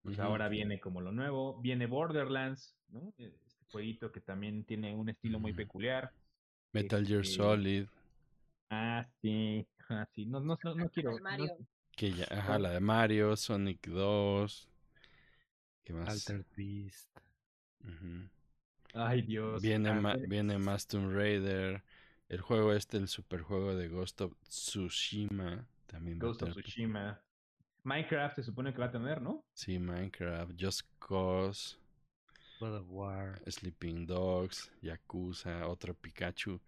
[0.02, 1.60] Pues ahora viene como lo nuevo.
[1.60, 3.12] Viene Borderlands, ¿no?
[3.18, 6.12] E, este jueguito que también tiene un estilo muy peculiar.
[6.72, 7.86] Metal Gear este Solid.
[8.70, 9.66] Ah, sí.
[9.88, 10.26] Ah, sí.
[10.26, 11.18] No, no, no, quiero.
[11.20, 11.56] Mario.
[11.96, 14.68] que ya, ajá, la de Mario, Sonic 2.
[15.84, 16.08] ¿Qué más?
[16.08, 17.10] Alter Beast.
[18.94, 19.62] Ay, Dios.
[19.62, 19.92] Viene,
[20.28, 21.82] viene más Tomb Raider.
[22.28, 25.66] El juego este, el superjuego de Ghost of Tsushima.
[25.86, 27.20] También Ghost of Tsushima.
[27.84, 29.44] Minecraft se supone que va a tener, ¿no?
[29.52, 31.76] Sí, Minecraft, Just Cause,
[32.58, 36.58] God of War, Sleeping Dogs, Yakuza, otro Pikachu,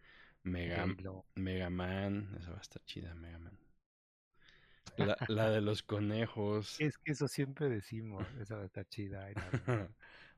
[0.43, 0.87] Mega,
[1.35, 3.59] Mega Man, esa va a estar chida, Mega Man.
[4.99, 6.77] La, la de los conejos.
[6.81, 9.29] Es que eso siempre decimos, esa va a estar chida.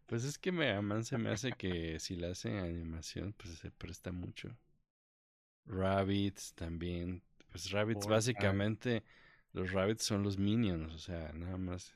[0.08, 3.70] pues es que Mega Man se me hace que si la hacen animación, pues se
[3.70, 4.56] presta mucho.
[5.66, 7.22] Rabbits también.
[7.50, 9.04] Pues Rabbits básicamente
[9.52, 11.94] los rabbits son los minions, o sea, nada más.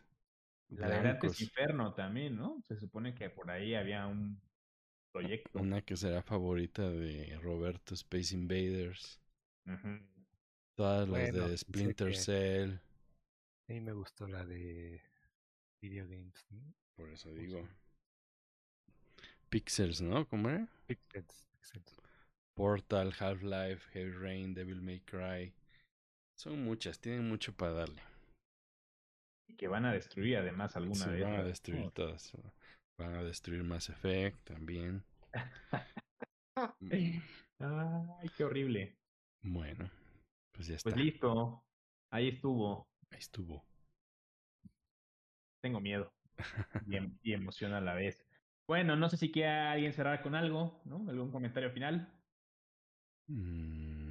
[0.69, 2.63] La de Dante's Inferno también, ¿no?
[2.69, 4.41] Se supone que por ahí había un
[5.11, 5.59] proyecto.
[5.59, 9.21] Una que será favorita de Roberto, Space Invaders.
[10.75, 12.73] Todas las de Splinter Cell.
[13.69, 15.01] A mí me gustó la de
[15.81, 16.47] Video Games.
[16.95, 17.67] Por eso digo.
[19.53, 20.27] Pixels, ¿no?
[20.29, 20.67] ¿Cómo era?
[20.87, 21.51] Pixels.
[22.55, 25.53] Portal, Half-Life, Heavy Rain, Devil May Cry.
[26.39, 28.01] Son muchas, tienen mucho para darle.
[29.47, 32.33] Y que van a destruir además alguna de Van a destruir todas.
[32.97, 35.05] Van a destruir Mass Effect también.
[37.59, 38.97] Ay, qué horrible.
[39.43, 39.91] Bueno,
[40.53, 40.89] pues ya está.
[40.89, 41.63] Pues listo.
[42.11, 42.89] Ahí estuvo.
[43.11, 43.67] Ahí estuvo.
[45.61, 46.11] Tengo miedo.
[46.87, 48.25] y, em, y emoción a la vez.
[48.73, 51.05] Bueno, no sé si quiere alguien cerrar con algo, ¿no?
[51.07, 52.09] ¿Algún comentario final?
[53.27, 54.03] Mm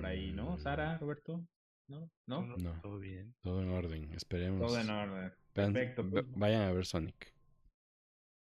[0.00, 0.56] por ahí, ¿no?
[0.56, 1.46] Sara, Roberto,
[1.88, 2.10] ¿no?
[2.26, 2.56] ¿No?
[2.56, 3.34] No, todo bien.
[3.42, 4.66] Todo en orden, esperemos.
[4.66, 5.32] Todo en orden.
[5.52, 6.08] Perfecto.
[6.08, 6.24] Pues.
[6.36, 7.34] Vayan a ver Sonic.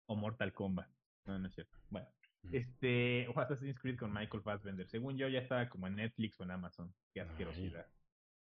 [0.06, 0.88] O Mortal Kombat.
[1.26, 1.76] No, no es cierto.
[1.88, 2.06] Bueno.
[2.52, 4.86] Este, o Assassin's Creed con Michael Fassbender.
[4.86, 6.94] Según yo, ya estaba como en Netflix o en Amazon.
[7.12, 7.88] Qué asquerosidad.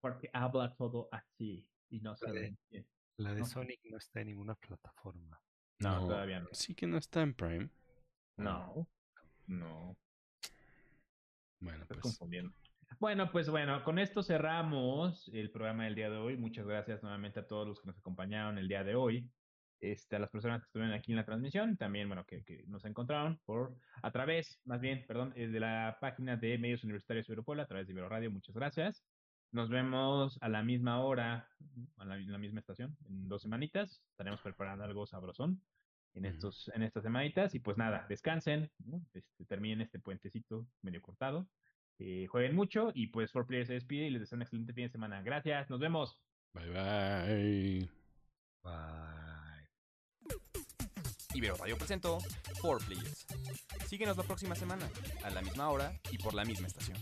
[0.01, 2.55] Porque habla todo así y no se
[3.17, 5.39] La de Sonic no está en ninguna plataforma.
[5.79, 6.47] No, todavía no.
[6.51, 7.69] Sí que no está en Prime.
[8.37, 8.87] No.
[9.47, 9.95] No.
[11.59, 11.99] Bueno, pues.
[11.99, 12.53] confundiendo.
[12.99, 16.37] Bueno, pues bueno, con esto cerramos el programa del día de hoy.
[16.37, 19.29] Muchas gracias nuevamente a todos los que nos acompañaron el día de hoy.
[19.79, 22.83] Este, a las personas que estuvieron aquí en la transmisión, también, bueno, que, que nos
[22.85, 27.33] encontraron por, a través, más bien, perdón, eh, de la página de Medios Universitarios de
[27.33, 28.31] Iberopuebla, a través de Ibero Radio.
[28.31, 29.03] Muchas gracias.
[29.51, 31.49] Nos vemos a la misma hora,
[31.97, 34.01] a la, en la misma estación, en dos semanitas.
[34.11, 35.61] Estaremos preparando algo sabrosón
[36.13, 37.55] en, estos, en estas semanitas.
[37.55, 39.01] Y pues nada, descansen, ¿no?
[39.13, 41.47] este, terminen este puentecito medio cortado.
[41.99, 44.89] Eh, jueguen mucho y pues 4Player se despide y les deseo un excelente fin de
[44.89, 45.21] semana.
[45.23, 46.19] Gracias, nos vemos.
[46.53, 47.89] Bye bye.
[48.63, 49.17] Bye.
[51.33, 52.19] Ibero Radio presentó
[52.61, 53.25] 4 Players.
[53.87, 54.89] Síguenos la próxima semana,
[55.23, 56.97] a la misma hora y por la misma estación.